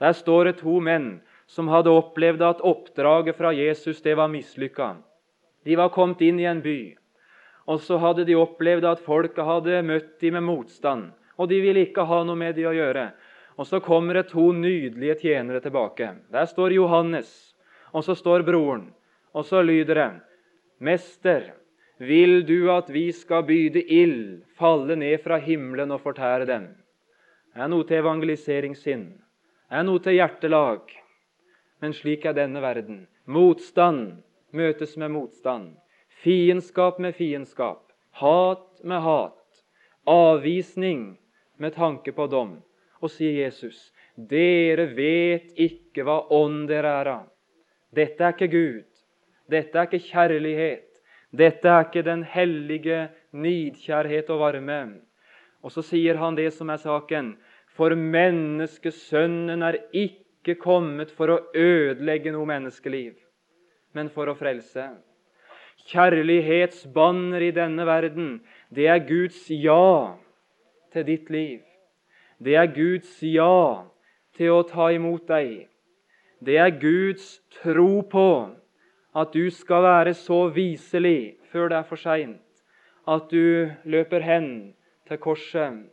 Der 0.00 0.12
står 0.16 0.48
det 0.48 0.58
to 0.62 0.80
menn 0.80 1.18
som 1.46 1.68
hadde 1.68 1.92
opplevd 1.92 2.44
at 2.44 2.62
oppdraget 2.64 3.36
fra 3.36 3.52
Jesus 3.56 4.00
det 4.04 4.16
var 4.16 4.32
mislykka. 4.32 4.94
De 5.64 5.76
var 5.76 5.92
kommet 5.92 6.20
inn 6.24 6.40
i 6.40 6.48
en 6.48 6.62
by, 6.64 6.94
og 7.68 7.80
så 7.80 7.98
hadde 8.00 8.24
de 8.28 8.36
opplevd 8.36 8.84
at 8.88 9.04
folket 9.04 9.44
hadde 9.44 9.84
møtt 9.84 10.16
dem 10.20 10.36
med 10.36 10.44
motstand, 10.48 11.12
og 11.36 11.48
de 11.48 11.60
ville 11.60 11.86
ikke 11.86 12.06
ha 12.06 12.22
noe 12.24 12.38
med 12.38 12.54
dem 12.56 12.70
å 12.70 12.74
gjøre. 12.74 13.08
Og 13.58 13.66
Så 13.66 13.80
kommer 13.80 14.14
det 14.14 14.28
to 14.32 14.52
nydelige 14.52 15.20
tjenere 15.20 15.60
tilbake. 15.60 16.16
Der 16.32 16.46
står 16.46 16.72
Johannes, 16.74 17.54
og 17.92 18.04
så 18.04 18.14
står 18.14 18.42
broren. 18.42 18.92
Og 19.34 19.44
så 19.44 19.62
lyder 19.62 19.94
det, 19.94 20.20
'Mester, 20.80 21.52
vil 21.98 22.42
du 22.46 22.70
at 22.70 22.90
vi 22.90 23.12
skal 23.12 23.42
byde 23.42 23.82
ild 23.92 24.42
falle 24.58 24.96
ned 24.96 25.22
fra 25.22 25.38
himmelen 25.38 25.90
og 25.90 26.00
fortære 26.00 26.46
dem? 26.46 26.66
Det 27.54 27.62
er 27.62 27.68
noe 27.68 27.84
til 27.84 28.02
evangeliseringssinn. 28.02 29.06
Det 29.70 29.78
er 29.78 29.84
noe 29.86 30.02
til 30.02 30.16
hjertelag. 30.18 30.80
Men 31.80 31.92
slik 31.92 32.24
er 32.26 32.34
denne 32.34 32.60
verden. 32.62 33.06
Motstand 33.26 34.22
møtes 34.50 34.96
med 34.96 35.10
motstand. 35.10 35.76
Fiendskap 36.22 36.98
med 36.98 37.14
fiendskap. 37.14 37.92
Hat 38.10 38.82
med 38.82 39.00
hat. 39.00 39.62
Avvisning 40.06 41.16
med 41.56 41.74
tanke 41.74 42.12
på 42.12 42.26
dom. 42.26 42.56
Og 43.02 43.12
sier 43.12 43.44
Jesus, 43.44 43.92
dere 44.16 44.86
vet 44.96 45.52
ikke 45.60 46.04
hva 46.06 46.22
ånd 46.32 46.68
dere 46.70 46.92
er 47.02 47.10
av. 47.18 47.30
Dette 47.94 48.24
er 48.24 48.34
ikke 48.34 48.50
Gud. 48.50 48.84
Dette 49.50 49.78
er 49.78 49.88
ikke 49.88 50.06
kjærlighet. 50.08 50.86
Dette 51.34 51.68
er 51.68 51.86
ikke 51.86 52.04
den 52.06 52.22
hellige 52.26 53.08
nidkjærhet 53.34 54.30
og 54.30 54.40
varme. 54.40 54.80
Og 55.64 55.72
så 55.74 55.82
sier 55.84 56.18
han 56.20 56.36
det 56.38 56.50
som 56.54 56.70
er 56.70 56.80
saken. 56.82 57.34
For 57.74 57.94
menneskesønnen 57.98 59.64
er 59.66 59.80
ikke 59.90 60.56
kommet 60.60 61.10
for 61.14 61.32
å 61.32 61.40
ødelegge 61.58 62.30
noe 62.34 62.46
menneskeliv, 62.46 63.16
men 63.96 64.10
for 64.14 64.30
å 64.30 64.36
frelse. 64.38 64.92
Kjærlighetsbanner 65.90 67.48
i 67.48 67.54
denne 67.56 67.86
verden, 67.88 68.36
det 68.70 68.86
er 68.92 69.02
Guds 69.08 69.48
ja 69.50 70.14
til 70.94 71.06
ditt 71.08 71.30
liv. 71.30 71.60
Det 72.38 72.56
er 72.58 72.70
Guds 72.74 73.18
ja 73.26 73.84
til 74.36 74.54
å 74.54 74.64
ta 74.66 74.90
imot 74.94 75.26
deg. 75.28 75.66
Det 76.44 76.58
er 76.60 76.74
Guds 76.78 77.38
tro 77.60 78.02
på 78.10 78.28
at 79.14 79.34
du 79.34 79.46
skal 79.54 79.84
være 79.86 80.14
så 80.18 80.46
viselig 80.54 81.36
før 81.52 81.70
det 81.70 81.78
er 81.78 81.88
for 81.88 82.00
seint, 82.00 82.42
at 83.06 83.30
du 83.30 83.70
løper 83.86 84.24
hen 84.26 84.48
til 85.08 85.20
korset 85.22 85.84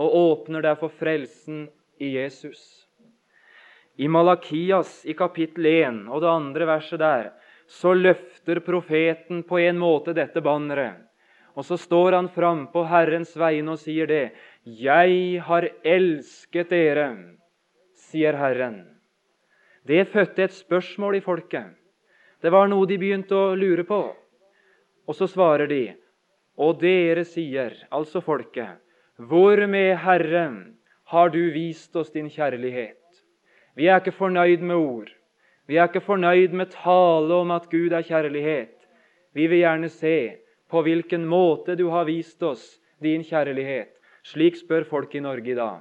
og 0.00 0.16
åpner 0.16 0.64
deg 0.64 0.78
for 0.80 0.92
frelsen 1.00 1.66
i 2.00 2.14
Jesus. 2.16 2.60
I 4.00 4.08
Malakias 4.08 5.02
i 5.04 5.16
kapittel 5.16 5.66
1 5.68 6.04
og 6.08 6.22
det 6.22 6.30
andre 6.30 6.68
verset 6.68 7.00
der 7.02 7.30
så 7.70 7.92
løfter 7.94 8.62
profeten 8.64 9.44
på 9.46 9.60
en 9.60 9.78
måte 9.78 10.14
dette 10.16 10.40
banneret. 10.42 11.09
Og 11.58 11.66
så 11.66 11.76
står 11.80 12.12
han 12.12 12.28
fram 12.30 12.66
på 12.72 12.84
Herrens 12.86 13.32
vegne 13.36 13.74
og 13.74 13.78
sier 13.82 14.06
det. 14.06 14.32
'Jeg 14.64 15.40
har 15.42 15.68
elsket 15.84 16.70
dere', 16.70 17.36
sier 17.94 18.36
Herren. 18.36 18.86
Det 19.86 20.08
fødte 20.08 20.44
et 20.44 20.52
spørsmål 20.52 21.16
i 21.16 21.20
folket. 21.20 21.74
Det 22.42 22.52
var 22.52 22.68
noe 22.68 22.86
de 22.86 22.98
begynte 22.98 23.34
å 23.34 23.56
lure 23.56 23.84
på. 23.84 24.00
Og 25.08 25.14
så 25.16 25.26
svarer 25.26 25.66
de, 25.66 25.94
og 26.56 26.80
dere 26.80 27.24
sier, 27.24 27.74
altså 27.90 28.20
folket, 28.20 28.78
hvor 29.16 29.66
med 29.66 29.96
Herre 29.96 30.44
har 31.10 31.28
du 31.28 31.50
vist 31.50 31.96
oss 31.96 32.12
din 32.12 32.28
kjærlighet? 32.30 32.96
Vi 33.76 33.88
er 33.88 34.00
ikke 34.00 34.16
fornøyd 34.16 34.62
med 34.62 34.76
ord. 34.76 35.10
Vi 35.66 35.78
er 35.78 35.88
ikke 35.88 36.04
fornøyd 36.04 36.52
med 36.52 36.72
tale 36.74 37.34
om 37.34 37.50
at 37.54 37.68
Gud 37.70 37.92
er 37.92 38.06
kjærlighet. 38.06 38.76
Vi 39.34 39.46
vil 39.46 39.62
gjerne 39.62 39.88
se 39.88 40.16
på 40.70 40.82
hvilken 40.86 41.26
måte 41.26 41.76
du 41.76 41.88
har 41.90 42.06
vist 42.08 42.42
oss 42.42 42.78
din 43.02 43.24
kjærlighet. 43.26 43.92
Slik 44.26 44.58
spør 44.60 44.84
folk 44.88 45.14
i 45.14 45.22
Norge 45.24 45.52
i 45.52 45.58
dag. 45.58 45.80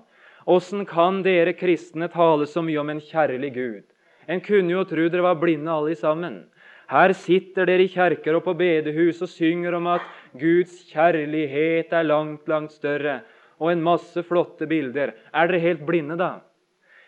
Åssen 0.49 0.85
kan 0.87 1.21
dere 1.23 1.53
kristne 1.53 2.07
tale 2.09 2.47
så 2.49 2.63
mye 2.65 2.79
om 2.81 2.89
en 2.89 3.01
kjærlig 3.03 3.51
Gud? 3.53 3.83
En 4.29 4.41
kunne 4.41 4.73
jo 4.73 4.85
tro 4.87 5.09
dere 5.09 5.25
var 5.25 5.37
blinde 5.41 5.73
alle 5.73 5.95
sammen. 5.97 6.43
Her 6.89 7.13
sitter 7.13 7.69
dere 7.69 7.85
i 7.85 7.91
kjerker 7.91 8.39
og 8.39 8.47
på 8.47 8.55
bedehus 8.57 9.21
og 9.21 9.29
synger 9.29 9.75
om 9.77 9.89
at 9.91 10.05
Guds 10.33 10.79
kjærlighet 10.89 11.93
er 11.93 12.07
langt, 12.07 12.47
langt 12.49 12.73
større, 12.73 13.19
og 13.59 13.73
en 13.73 13.83
masse 13.83 14.23
flotte 14.25 14.65
bilder. 14.69 15.13
Er 15.33 15.51
dere 15.51 15.61
helt 15.61 15.85
blinde, 15.85 16.17
da? 16.17 16.39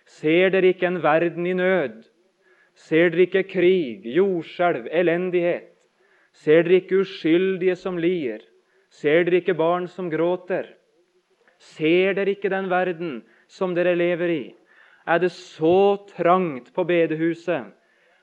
Ser 0.05 0.51
dere 0.53 0.73
ikke 0.75 0.89
en 0.89 1.01
verden 1.01 1.47
i 1.47 1.55
nød? 1.57 2.03
Ser 2.77 3.09
dere 3.09 3.25
ikke 3.25 3.47
krig, 3.49 4.05
jordskjelv, 4.05 4.85
elendighet? 4.91 5.70
Ser 6.33 6.63
dere 6.63 6.79
ikke 6.81 7.01
uskyldige 7.03 7.75
som 7.75 7.97
lir? 7.99 8.41
Ser 8.91 9.25
dere 9.27 9.41
ikke 9.41 9.57
barn 9.57 9.87
som 9.91 10.09
gråter? 10.11 10.69
Ser 11.59 12.15
dere 12.17 12.33
ikke 12.35 12.51
den 12.51 12.69
verden 12.71 13.21
som 13.51 13.75
dere 13.75 13.93
lever 13.95 14.33
i? 14.33 14.43
Er 15.07 15.19
det 15.19 15.31
så 15.33 15.97
trangt 16.15 16.71
på 16.73 16.85
bedehuset 16.87 17.71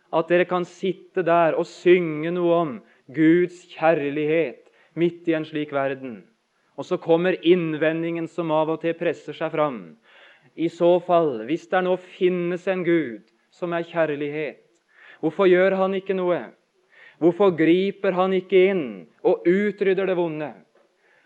at 0.09 0.31
dere 0.31 0.47
kan 0.49 0.65
sitte 0.65 1.23
der 1.27 1.57
og 1.59 1.67
synge 1.69 2.33
noe 2.33 2.55
om 2.57 2.75
Guds 3.13 3.65
kjærlighet 3.75 4.69
midt 4.99 5.29
i 5.29 5.37
en 5.39 5.47
slik 5.47 5.75
verden? 5.75 6.23
Og 6.79 6.87
så 6.87 6.97
kommer 7.03 7.37
innvendingen 7.43 8.29
som 8.31 8.53
av 8.55 8.71
og 8.71 8.83
til 8.85 8.95
presser 8.99 9.35
seg 9.35 9.51
fram. 9.53 9.99
I 10.55 10.71
så 10.71 10.97
fall, 11.03 11.43
hvis 11.47 11.67
det 11.71 11.83
nå 11.85 11.97
finnes 12.19 12.65
en 12.71 12.85
Gud 12.87 13.27
som 13.55 13.75
er 13.75 13.87
kjærlighet, 13.87 14.63
hvorfor 15.21 15.51
gjør 15.51 15.77
han 15.83 15.97
ikke 15.99 16.17
noe? 16.19 16.39
Hvorfor 17.19 17.51
griper 17.59 18.15
han 18.15 18.35
ikke 18.37 18.61
inn 18.71 18.85
og 19.27 19.47
utrydder 19.49 20.07
det 20.07 20.17
vonde? 20.19 20.53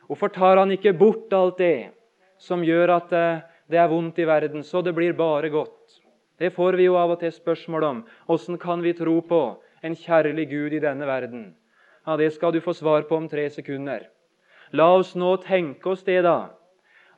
Hvorfor 0.09 0.33
tar 0.33 0.61
han 0.61 0.73
ikke 0.73 0.95
bort 0.97 1.33
alt 1.37 1.61
det 1.61 1.93
som 2.41 2.65
gjør 2.65 2.95
at 2.97 3.13
eh, 3.13 3.43
det 3.69 3.79
er 3.81 3.91
vondt 3.93 4.19
i 4.21 4.27
verden, 4.29 4.65
så 4.65 4.83
det 4.83 4.95
blir 4.97 5.13
bare 5.17 5.53
godt? 5.53 6.01
Det 6.41 6.51
får 6.53 6.77
vi 6.81 6.89
jo 6.89 6.97
av 6.99 7.13
og 7.15 7.21
til 7.21 7.33
spørsmål 7.33 7.85
om. 7.85 7.99
Åssen 8.29 8.59
kan 8.59 8.83
vi 8.83 8.95
tro 8.97 9.21
på 9.21 9.43
en 9.85 9.95
kjærlig 9.97 10.49
Gud 10.51 10.73
i 10.73 10.81
denne 10.83 11.07
verden? 11.07 11.53
Ja, 12.07 12.17
Det 12.17 12.33
skal 12.33 12.53
du 12.53 12.61
få 12.61 12.73
svar 12.73 13.03
på 13.03 13.17
om 13.17 13.29
tre 13.29 13.49
sekunder. 13.51 14.09
La 14.73 14.89
oss 14.97 15.15
nå 15.15 15.37
tenke 15.45 15.91
oss 15.93 16.03
det, 16.03 16.23
da. 16.25 16.51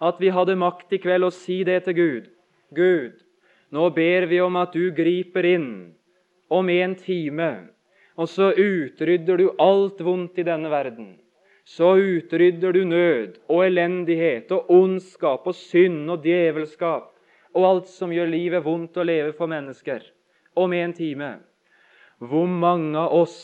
At 0.01 0.21
vi 0.21 0.29
hadde 0.29 0.59
makt 0.59 0.93
i 0.93 0.99
kveld 0.99 1.25
å 1.25 1.33
si 1.33 1.63
det 1.65 1.85
til 1.85 1.95
Gud. 1.95 2.27
Gud, 2.75 3.23
nå 3.71 3.89
ber 3.95 4.27
vi 4.27 4.41
om 4.43 4.57
at 4.57 4.75
du 4.75 4.91
griper 4.91 5.47
inn 5.47 5.95
om 6.51 6.69
en 6.69 6.95
time 6.99 7.74
og 8.15 8.29
så 8.31 8.53
utrydder 8.53 9.41
du 9.41 9.47
alt 9.59 10.01
vondt 10.05 10.39
i 10.39 10.47
denne 10.47 10.71
verden. 10.71 11.15
Så 11.65 11.95
utrydder 11.97 12.77
du 12.77 12.85
nød 12.85 13.39
og 13.49 13.65
elendighet 13.67 14.53
og 14.53 14.71
ondskap 14.71 15.47
og 15.49 15.57
synd 15.57 16.11
og 16.13 16.23
djevelskap 16.23 17.11
og 17.55 17.67
alt 17.69 17.89
som 17.89 18.13
gjør 18.13 18.31
livet 18.31 18.65
vondt 18.65 18.99
å 18.99 19.07
leve 19.07 19.33
for 19.39 19.51
mennesker, 19.51 20.03
om 20.59 20.73
en 20.75 20.93
time. 20.95 21.31
Hvor 22.19 22.47
mange 22.51 22.99
av 22.99 23.15
oss 23.15 23.39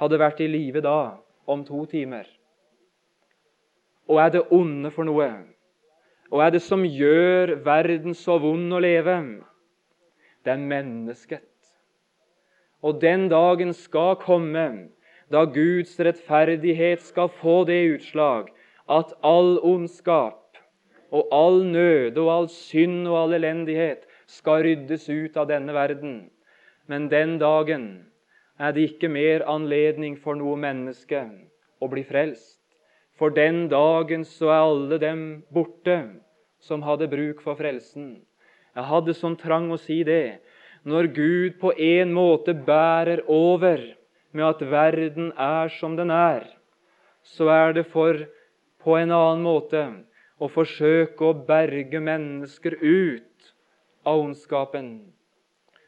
hadde 0.00 0.18
vært 0.20 0.42
i 0.44 0.48
live 0.50 0.82
da 0.84 1.16
om 1.46 1.64
to 1.64 1.84
timer? 1.88 2.26
Og 4.08 4.20
er 4.20 4.34
det 4.34 4.46
onde 4.52 4.90
for 4.92 5.08
noe? 5.08 5.30
Og 6.32 6.42
er 6.42 6.52
det 6.56 6.64
som 6.64 6.84
gjør 6.84 7.58
verden 7.64 8.16
så 8.16 8.36
vond 8.40 8.72
å 8.72 8.80
leve? 8.82 9.16
Det 10.44 10.52
er 10.52 10.60
mennesket. 10.60 11.53
Og 12.84 13.00
den 13.00 13.30
dagen 13.32 13.72
skal 13.72 14.18
komme 14.20 14.66
da 15.32 15.44
Guds 15.48 15.96
rettferdighet 15.96 17.00
skal 17.02 17.30
få 17.40 17.62
det 17.68 17.80
utslag 17.96 18.50
at 18.92 19.14
all 19.24 19.56
ondskap 19.64 20.58
og 21.14 21.30
all 21.32 21.62
nød 21.64 22.18
og 22.20 22.28
all 22.34 22.48
synd 22.52 23.06
og 23.08 23.16
all 23.22 23.36
elendighet 23.38 24.04
skal 24.28 24.66
ryddes 24.66 25.08
ut 25.08 25.36
av 25.40 25.48
denne 25.48 25.72
verden. 25.72 26.26
Men 26.86 27.08
den 27.08 27.38
dagen 27.40 27.86
er 28.60 28.74
det 28.76 28.90
ikke 28.90 29.08
mer 29.08 29.46
anledning 29.48 30.18
for 30.20 30.36
noe 30.36 30.58
menneske 30.60 31.24
å 31.80 31.88
bli 31.88 32.04
frelst. 32.04 32.60
For 33.16 33.30
den 33.30 33.68
dagen 33.70 34.26
så 34.26 34.50
er 34.50 34.60
alle 34.66 34.98
dem 34.98 35.24
borte 35.54 35.96
som 36.60 36.82
hadde 36.82 37.08
bruk 37.08 37.40
for 37.44 37.56
frelsen. 37.56 38.24
Jeg 38.74 38.90
hadde 38.90 39.14
sånn 39.14 39.38
trang 39.38 39.70
å 39.70 39.78
si 39.78 40.02
det, 40.06 40.40
når 40.84 41.08
Gud 41.16 41.58
på 41.60 41.72
en 41.80 42.12
måte 42.12 42.54
bærer 42.54 43.24
over 43.28 43.80
med 44.32 44.44
at 44.44 44.64
verden 44.68 45.32
er 45.40 45.72
som 45.78 45.96
den 45.96 46.10
er, 46.10 46.44
så 47.24 47.48
er 47.48 47.72
det 47.72 47.86
for 47.92 48.18
på 48.84 48.96
en 49.00 49.14
annen 49.14 49.44
måte 49.44 49.84
å 50.36 50.50
forsøke 50.52 51.24
å 51.24 51.36
berge 51.48 52.00
mennesker 52.00 52.76
ut 52.82 53.52
av 54.04 54.20
ondskapen. 54.26 54.90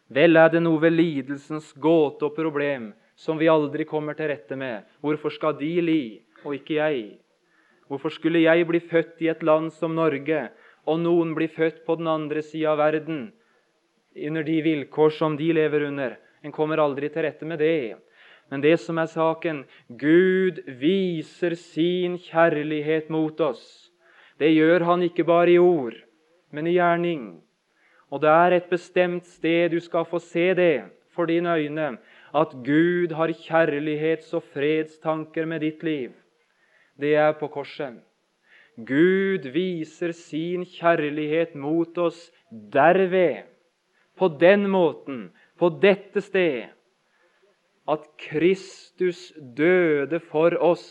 Vel 0.09 0.39
er 0.39 0.53
det 0.55 0.63
noe 0.63 0.81
ved 0.81 0.95
lidelsens 0.95 1.73
gåte 1.83 2.29
og 2.29 2.37
problem 2.37 2.93
som 3.19 3.41
vi 3.41 3.51
aldri 3.53 3.85
kommer 3.89 4.17
til 4.17 4.31
rette 4.31 4.57
med. 4.57 4.85
Hvorfor 5.03 5.35
skal 5.35 5.57
de 5.59 5.73
li, 5.83 6.03
og 6.45 6.55
ikke 6.57 6.79
jeg? 6.79 7.17
Hvorfor 7.91 8.15
skulle 8.15 8.45
jeg 8.45 8.67
bli 8.69 8.81
født 8.81 9.21
i 9.25 9.31
et 9.33 9.43
land 9.43 9.73
som 9.75 9.95
Norge, 9.97 10.47
og 10.87 11.01
noen 11.03 11.35
bli 11.35 11.49
født 11.51 11.83
på 11.87 11.99
den 11.99 12.09
andre 12.11 12.43
sida 12.43 12.73
av 12.75 12.81
verden, 12.81 13.29
under 14.17 14.43
de 14.43 14.61
vilkår 14.63 15.11
som 15.11 15.37
de 15.37 15.53
lever 15.53 15.87
under. 15.89 16.17
En 16.43 16.53
kommer 16.53 16.79
aldri 16.79 17.09
til 17.13 17.27
rette 17.27 17.47
med 17.49 17.59
det. 17.59 17.97
Men 18.51 18.63
det 18.63 18.77
som 18.81 18.99
er 18.99 19.11
saken 19.11 19.65
Gud 19.99 20.63
viser 20.81 21.57
sin 21.59 22.19
kjærlighet 22.23 23.11
mot 23.11 23.41
oss. 23.41 23.91
Det 24.39 24.53
gjør 24.53 24.85
han 24.87 25.03
ikke 25.03 25.25
bare 25.27 25.55
i 25.55 25.59
ord, 25.59 25.97
men 26.53 26.67
i 26.67 26.77
gjerning. 26.77 27.41
Og 28.13 28.23
det 28.23 28.31
er 28.31 28.55
et 28.55 28.69
bestemt 28.71 29.27
sted 29.27 29.73
du 29.73 29.81
skal 29.83 30.07
få 30.07 30.21
se 30.23 30.53
det 30.55 30.85
for 31.17 31.27
dine 31.27 31.57
øyne, 31.57 31.97
at 32.35 32.53
Gud 32.63 33.15
har 33.17 33.33
kjærlighets- 33.33 34.35
og 34.37 34.45
fredstanker 34.53 35.47
med 35.47 35.65
ditt 35.65 35.83
liv. 35.83 36.13
Det 37.01 37.15
er 37.17 37.33
på 37.33 37.49
korset. 37.49 37.99
Gud 38.77 39.49
viser 39.53 40.13
sin 40.13 40.65
kjærlighet 40.69 41.55
mot 41.57 41.99
oss 41.99 42.31
derved 42.53 43.56
på 44.17 44.29
den 44.41 44.69
måten, 44.71 45.31
på 45.59 45.71
dette 45.83 46.21
sted, 46.25 46.69
at 47.87 48.07
Kristus 48.19 49.31
døde 49.37 50.21
for 50.21 50.57
oss 50.63 50.87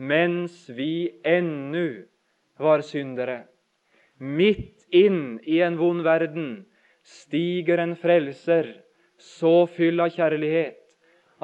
mens 0.00 0.64
vi 0.72 1.10
ennå 1.28 2.06
var 2.60 2.80
syndere. 2.86 3.42
Midt 4.16 4.86
inn 4.96 5.38
i 5.44 5.60
en 5.64 5.76
vond 5.76 6.04
verden 6.04 6.64
stiger 7.04 7.82
en 7.82 7.96
frelser, 8.00 8.72
så 9.20 9.66
fyll 9.68 10.00
av 10.00 10.14
kjærlighet 10.14 10.78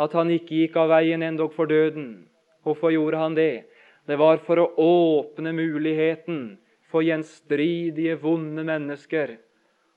at 0.01 0.12
han 0.16 0.31
ikke 0.33 0.62
gikk 0.62 0.77
av 0.81 0.90
veien 0.92 1.25
endog 1.25 1.53
for 1.57 1.68
døden. 1.68 2.29
Hvorfor 2.64 2.92
gjorde 2.92 3.20
han 3.20 3.37
det? 3.37 3.66
Det 4.09 4.16
var 4.16 4.40
for 4.44 4.61
å 4.61 4.70
åpne 4.81 5.53
muligheten 5.57 6.57
for 6.88 7.05
gjenstridige, 7.05 8.16
vonde 8.22 8.64
mennesker 8.64 9.37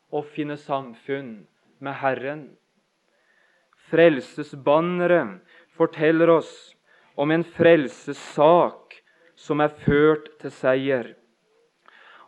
å 0.10 0.24
finne 0.36 0.58
samfunn 0.58 1.45
med 1.80 1.98
Herren. 2.02 2.43
Frelsesbanneret 3.89 5.39
forteller 5.78 6.32
oss 6.39 6.52
om 7.19 7.32
en 7.32 7.43
frelsessak 7.43 9.00
som 9.39 9.63
er 9.63 9.74
ført 9.86 10.32
til 10.41 10.54
seier. 10.54 11.13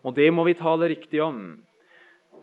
Og 0.02 0.16
det 0.18 0.30
må 0.34 0.46
vi 0.48 0.58
tale 0.58 0.90
riktig 0.92 1.22
om. 1.24 1.62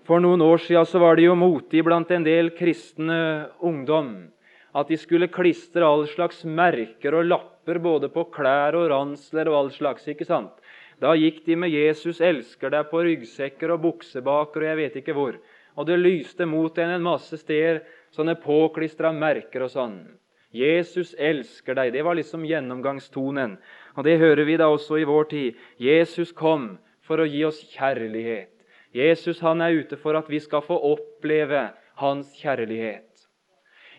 For 0.06 0.22
noen 0.22 0.42
år 0.44 0.62
siden 0.64 1.02
var 1.02 1.18
det 1.18 1.26
jo 1.26 1.36
motig 1.36 1.82
blant 1.84 2.10
en 2.14 2.24
del 2.24 2.52
kristne 2.56 3.48
ungdom 3.60 4.28
at 4.76 4.90
de 4.90 4.98
skulle 5.00 5.30
klistre 5.32 5.84
all 5.84 6.04
slags 6.10 6.44
merker 6.44 7.16
og 7.18 7.28
lapper 7.28 7.80
både 7.82 8.10
på 8.12 8.26
klær 8.32 8.76
og 8.78 8.88
ransler 8.92 9.48
og 9.50 9.58
all 9.58 9.70
slags. 9.74 10.06
ikke 10.08 10.28
sant? 10.28 10.52
Da 11.00 11.14
gikk 11.14 11.44
de 11.46 11.56
med 11.56 11.70
'Jesus 11.70 12.20
elsker 12.20 12.70
deg' 12.70 12.90
på 12.90 13.02
ryggsekker 13.06 13.70
og 13.70 13.82
buksebaker 13.82 14.62
og 14.62 14.68
jeg 14.68 14.76
vet 14.76 14.96
ikke 14.96 15.14
hvor. 15.14 15.38
Og 15.76 15.86
det 15.86 15.98
lyste 15.98 16.46
mot 16.46 16.78
en 16.78 16.90
en 16.90 17.02
masse 17.02 17.36
steder 17.38 17.84
sånne 18.10 18.34
påklistra 18.42 19.12
merker 19.12 19.62
og 19.62 19.70
sånn. 19.70 20.18
Jesus 20.50 21.14
elsker 21.18 21.74
deg. 21.74 21.92
Det 21.92 22.02
var 22.02 22.16
liksom 22.16 22.44
gjennomgangstonen. 22.48 23.58
Og 23.96 24.04
det 24.04 24.18
hører 24.18 24.44
vi 24.44 24.56
da 24.56 24.70
også 24.72 24.98
i 24.98 25.04
vår 25.04 25.28
tid. 25.30 25.56
Jesus 25.78 26.32
kom 26.32 26.78
for 27.04 27.20
å 27.20 27.28
gi 27.28 27.44
oss 27.44 27.60
kjærlighet. 27.74 28.50
Jesus 28.92 29.40
han 29.44 29.60
er 29.60 29.76
ute 29.84 29.98
for 30.00 30.16
at 30.16 30.28
vi 30.32 30.40
skal 30.40 30.64
få 30.64 30.78
oppleve 30.94 31.68
hans 32.00 32.32
kjærlighet. 32.40 33.04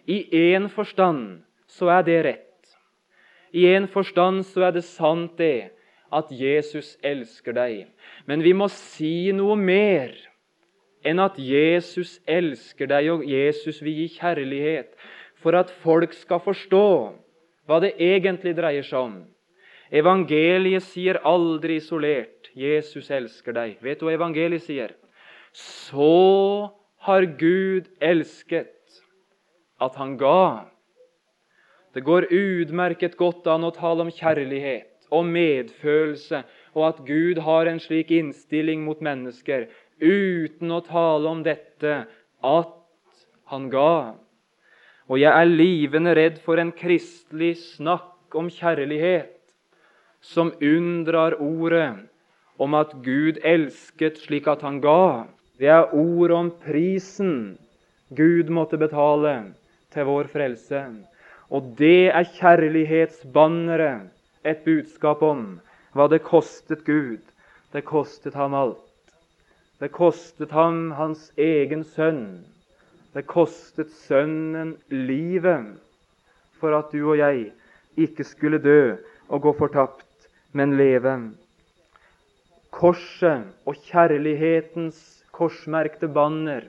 I 0.10 0.26
én 0.34 0.68
forstand 0.74 1.44
så 1.70 1.92
er 2.00 2.04
det 2.04 2.24
rett. 2.26 2.46
I 3.54 3.70
én 3.70 3.88
forstand 3.88 4.46
så 4.46 4.68
er 4.68 4.74
det 4.74 4.86
sant, 4.86 5.38
det, 5.38 5.70
at 6.12 6.32
Jesus 6.34 6.96
elsker 7.06 7.56
deg. 7.56 7.88
Men 8.26 8.44
vi 8.46 8.54
må 8.54 8.70
si 8.74 9.32
noe 9.36 9.56
mer 9.60 10.14
enn 11.06 11.22
at 11.24 11.38
Jesus 11.40 12.18
elsker 12.28 12.90
deg, 12.92 13.10
og 13.14 13.26
Jesus 13.28 13.80
vil 13.84 14.02
gi 14.02 14.08
kjærlighet, 14.18 14.92
for 15.40 15.56
at 15.56 15.72
folk 15.84 16.14
skal 16.18 16.42
forstå 16.44 16.88
hva 17.70 17.78
det 17.84 17.94
egentlig 18.02 18.56
dreier 18.58 18.84
seg 18.84 19.00
om. 19.00 19.20
Evangeliet 19.90 20.86
sier 20.86 21.22
aldri 21.26 21.80
isolert 21.80 22.50
'Jesus 22.54 23.10
elsker 23.10 23.56
deg'. 23.56 23.78
Vet 23.82 24.00
du 24.00 24.06
hva 24.06 24.18
evangeliet 24.18 24.66
sier? 24.66 24.92
Så 25.54 26.70
har 27.06 27.26
Gud 27.40 27.88
elsket 28.02 29.02
at 29.82 29.96
han 29.96 30.18
ga. 30.18 30.68
Det 31.94 32.04
går 32.06 32.28
utmerket 32.30 33.16
godt 33.18 33.48
an 33.48 33.66
å 33.66 33.74
tale 33.74 34.06
om 34.06 34.12
kjærlighet 34.14 34.89
og 35.12 35.26
medfølelse, 35.26 36.44
og 36.76 36.88
at 36.88 37.04
Gud 37.08 37.42
har 37.46 37.70
en 37.70 37.80
slik 37.82 38.12
innstilling 38.14 38.84
mot 38.86 39.02
mennesker, 39.02 39.68
uten 40.00 40.72
å 40.72 40.82
tale 40.86 41.30
om 41.30 41.44
dette 41.44 41.96
at 42.46 42.76
han 43.52 43.70
ga. 43.74 44.16
Og 45.10 45.18
jeg 45.18 45.34
er 45.34 45.50
livende 45.50 46.14
redd 46.16 46.38
for 46.46 46.62
en 46.62 46.72
kristelig 46.76 47.56
snakk 47.74 48.38
om 48.38 48.52
kjærlighet 48.54 49.34
som 50.22 50.52
unndrar 50.62 51.40
ordet 51.42 51.96
om 52.60 52.76
at 52.78 52.94
Gud 53.04 53.40
elsket 53.48 54.20
slik 54.22 54.48
at 54.52 54.62
han 54.62 54.78
ga. 54.84 55.26
Det 55.58 55.72
er 55.72 55.96
ord 55.96 56.32
om 56.36 56.52
prisen 56.62 57.58
Gud 58.16 58.52
måtte 58.54 58.78
betale 58.78 59.34
til 59.94 60.06
vår 60.06 60.30
frelse. 60.32 60.84
Og 61.50 61.74
det 61.80 62.12
er 62.14 62.30
kjærlighetsbanneret 62.38 64.10
et 64.44 64.64
budskap 64.66 65.24
om 65.26 65.60
hva 65.98 66.08
det 66.12 66.22
kostet 66.24 66.86
Gud. 66.86 67.22
Det 67.74 67.86
kostet 67.86 68.34
ham 68.34 68.54
alt. 68.58 68.86
Det 69.80 69.92
kostet 69.96 70.52
ham 70.52 70.92
hans 70.98 71.30
egen 71.38 71.84
sønn. 71.84 72.42
Det 73.14 73.26
kostet 73.30 73.92
Sønnen 74.06 74.76
livet 74.92 75.78
for 76.60 76.76
at 76.78 76.92
du 76.92 77.02
og 77.12 77.18
jeg 77.18 77.52
ikke 77.98 78.26
skulle 78.28 78.60
dø 78.62 78.96
og 79.30 79.42
gå 79.42 79.54
fortapt, 79.58 80.06
men 80.52 80.76
leve. 80.78 81.14
Korset 82.74 83.48
og 83.66 83.80
kjærlighetens 83.88 85.00
korsmerkte 85.34 86.10
banner, 86.12 86.68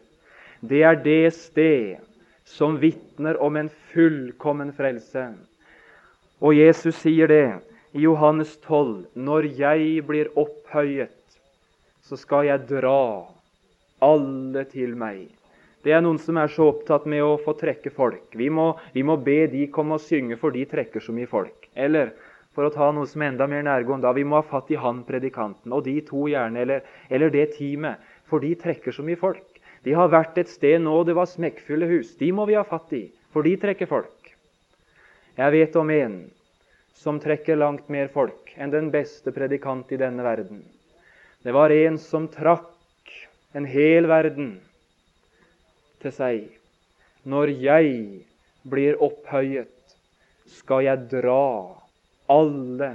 det 0.61 0.83
er 0.85 0.97
det 1.01 1.33
sted 1.35 2.01
som 2.45 2.79
vitner 2.81 3.39
om 3.41 3.57
en 3.57 3.71
fullkommen 3.93 4.73
frelse. 4.77 5.31
Og 6.41 6.55
Jesus 6.57 6.97
sier 7.03 7.29
det 7.29 7.45
i 7.93 8.07
Johannes 8.07 8.55
12.: 8.65 9.11
Når 9.15 9.49
jeg 9.59 10.01
blir 10.09 10.31
opphøyet, 10.41 11.13
så 12.01 12.17
skal 12.17 12.47
jeg 12.49 12.65
dra 12.71 13.29
alle 14.01 14.65
til 14.71 14.95
meg. 14.97 15.27
Det 15.85 15.93
er 15.93 16.01
noen 16.05 16.17
som 16.21 16.39
er 16.41 16.49
så 16.53 16.71
opptatt 16.73 17.05
med 17.09 17.21
å 17.25 17.37
få 17.45 17.53
trekke 17.61 17.93
folk. 17.93 18.25
Vi 18.37 18.49
må, 18.49 18.73
vi 18.97 19.05
må 19.05 19.19
be 19.21 19.45
de 19.53 19.67
komme 19.73 19.99
og 19.99 20.05
synge, 20.05 20.39
for 20.41 20.57
de 20.57 20.65
trekker 20.69 21.05
så 21.05 21.13
mye 21.17 21.29
folk. 21.29 21.69
Eller 21.77 22.15
for 22.57 22.65
å 22.67 22.73
ta 22.73 22.89
noe 22.93 23.09
som 23.09 23.21
er 23.21 23.35
enda 23.35 23.47
mer 23.49 23.65
nærgående, 23.69 24.09
da 24.09 24.13
vi 24.17 24.25
må 24.25 24.41
ha 24.41 24.45
fatt 24.45 24.73
i 24.73 24.81
han 24.81 25.05
predikanten, 25.09 25.73
og 25.73 25.85
de 25.85 25.99
to 26.09 26.27
gjerne, 26.29 26.61
eller, 26.65 26.89
eller 27.09 27.33
det 27.33 27.51
teamet, 27.59 28.01
for 28.29 28.41
de 28.41 28.55
trekker 28.61 28.97
så 28.97 29.05
mye 29.05 29.21
folk. 29.21 29.61
De 29.85 29.93
har 29.97 30.13
vært 30.13 30.41
et 30.41 30.49
sted 30.49 30.81
nå 30.85 31.03
det 31.09 31.17
var 31.17 31.29
smekkfulle 31.29 31.89
hus. 31.93 32.17
De 32.21 32.33
må 32.33 32.49
vi 32.49 32.57
ha 32.57 32.65
fatt 32.65 32.93
i, 32.97 33.07
for 33.33 33.45
de 33.45 33.57
trekker 33.61 33.89
folk. 33.89 34.20
Jeg 35.39 35.53
vet 35.55 35.77
om 35.79 35.91
en 35.95 36.17
som 37.01 37.21
trekker 37.23 37.57
langt 37.57 37.89
mer 37.89 38.11
folk 38.13 38.51
enn 38.57 38.73
den 38.73 38.91
beste 38.93 39.33
predikant 39.33 39.93
i 39.95 39.99
denne 40.01 40.25
verden. 40.27 40.65
Det 41.43 41.55
var 41.57 41.73
en 41.73 41.97
som 41.99 42.27
trakk 42.29 43.13
en 43.57 43.65
hel 43.65 44.09
verden 44.11 44.59
til 46.03 46.13
seg. 46.13 46.43
Når 47.25 47.55
jeg 47.63 47.95
blir 48.69 49.01
opphøyet, 49.01 49.73
skal 50.51 50.85
jeg 50.85 51.09
dra 51.13 51.79
alle 52.31 52.91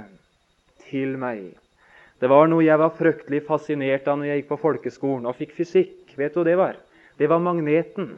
til 0.86 1.16
meg. 1.18 1.54
Det 2.20 2.28
var 2.30 2.48
noe 2.48 2.64
jeg 2.64 2.80
var 2.80 2.94
fryktelig 2.96 3.42
fascinert 3.48 4.06
av 4.08 4.20
når 4.20 4.30
jeg 4.30 4.42
gikk 4.42 4.52
på 4.52 4.62
folkeskolen 4.62 5.26
og 5.28 5.36
fikk 5.40 5.56
fysikk. 5.56 6.14
Vet 6.16 6.36
du 6.36 6.40
hva 6.40 6.46
det 6.48 6.56
var? 6.60 6.76
Det 7.18 7.28
var 7.32 7.42
magneten. 7.42 8.14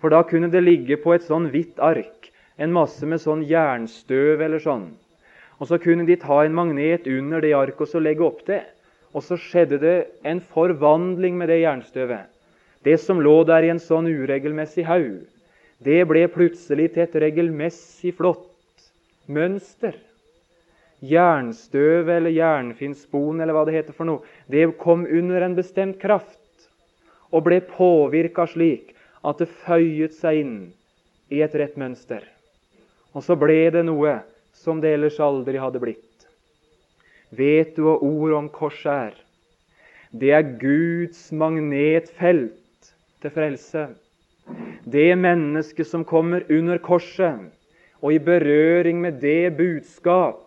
For 0.00 0.12
da 0.12 0.24
kunne 0.26 0.50
det 0.50 0.64
ligge 0.64 0.98
på 1.00 1.14
et 1.14 1.26
sånn 1.26 1.48
hvitt 1.52 1.78
ark 1.82 2.17
en 2.58 2.74
masse 2.74 3.06
med 3.06 3.22
sånn 3.22 3.44
jernstøv 3.46 4.42
eller 4.42 4.62
sånn. 4.62 4.90
Og 5.58 5.70
så 5.70 5.78
kunne 5.82 6.06
de 6.06 6.18
ta 6.18 6.42
en 6.44 6.54
magnet 6.54 7.06
under 7.10 7.42
det 7.42 7.54
arket 7.54 7.94
og 7.94 8.04
legge 8.04 8.26
opp 8.26 8.44
det. 8.46 8.64
Og 9.14 9.24
så 9.24 9.38
skjedde 9.40 9.78
det 9.82 9.96
en 10.26 10.40
forvandling 10.52 11.38
med 11.38 11.50
det 11.50 11.62
jernstøvet. 11.62 12.26
Det 12.84 12.98
som 13.02 13.22
lå 13.22 13.40
der 13.48 13.66
i 13.66 13.72
en 13.72 13.82
sånn 13.82 14.06
uregelmessig 14.06 14.84
haug, 14.86 15.24
det 15.82 16.02
ble 16.10 16.26
plutselig 16.30 16.92
til 16.94 17.06
et 17.06 17.16
regelmessig 17.22 18.12
flott 18.18 18.46
mønster. 19.30 19.96
Jernstøv 20.98 22.10
eller 22.10 22.34
jernfinnspon 22.34 23.40
eller 23.40 23.54
hva 23.54 23.64
det 23.66 23.76
heter 23.76 23.94
for 23.94 24.08
noe, 24.08 24.24
det 24.50 24.66
kom 24.82 25.06
under 25.06 25.46
en 25.46 25.54
bestemt 25.58 26.00
kraft 26.02 26.38
og 27.30 27.44
ble 27.46 27.60
påvirka 27.62 28.48
slik 28.50 28.94
at 29.26 29.38
det 29.42 29.50
føyet 29.66 30.16
seg 30.16 30.42
inn 30.42 30.58
i 31.30 31.42
et 31.44 31.54
rett 31.54 31.78
mønster. 31.78 32.24
Og 33.18 33.24
så 33.26 33.34
ble 33.34 33.64
det 33.74 33.82
noe 33.82 34.20
som 34.54 34.78
det 34.78 34.92
ellers 34.94 35.16
aldri 35.18 35.58
hadde 35.58 35.80
blitt. 35.82 36.26
Vet 37.34 37.74
du 37.74 37.82
hva 37.88 37.96
ordet 37.98 38.36
om 38.38 38.50
korset 38.54 38.92
er? 38.92 39.16
Det 40.14 40.30
er 40.32 40.52
Guds 40.60 41.24
magnetfelt 41.34 42.92
til 43.18 43.34
frelse. 43.34 43.88
Det 44.86 45.10
mennesket 45.18 45.90
som 45.90 46.06
kommer 46.06 46.46
under 46.46 46.78
korset 46.78 47.50
og 47.98 48.14
i 48.14 48.22
berøring 48.22 49.02
med 49.02 49.18
det 49.20 49.56
budskap 49.58 50.44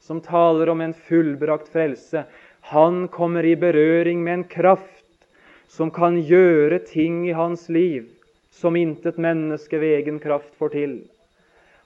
som 0.00 0.24
taler 0.24 0.72
om 0.72 0.80
en 0.80 0.96
fullbrakt 0.96 1.68
frelse, 1.68 2.24
han 2.72 3.04
kommer 3.12 3.44
i 3.44 3.54
berøring 3.60 4.24
med 4.24 4.38
en 4.38 4.48
kraft 4.48 5.28
som 5.68 5.92
kan 5.92 6.16
gjøre 6.16 6.80
ting 6.88 7.26
i 7.28 7.36
hans 7.36 7.68
liv 7.68 8.08
som 8.48 8.80
intet 8.80 9.20
menneske 9.20 9.76
ved 9.76 10.00
egen 10.00 10.24
kraft 10.24 10.56
får 10.56 10.72
til. 10.72 11.02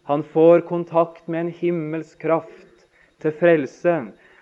Han 0.09 0.23
får 0.23 0.61
kontakt 0.61 1.27
med 1.29 1.41
en 1.41 1.53
himmelsk 1.53 2.23
kraft 2.23 2.85
til 3.21 3.35
frelse 3.37 3.97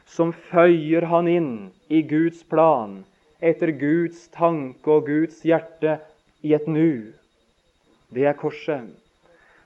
som 0.07 0.29
føyer 0.51 1.03
han 1.11 1.27
inn 1.27 1.49
i 1.91 2.05
Guds 2.07 2.45
plan 2.47 3.01
etter 3.43 3.73
Guds 3.75 4.29
tanke 4.37 4.93
og 4.95 5.09
Guds 5.11 5.41
hjerte 5.43 5.97
i 6.47 6.53
et 6.55 6.69
nu. 6.71 7.11
Det 8.15 8.29
er 8.31 8.39
korset. 8.39 8.87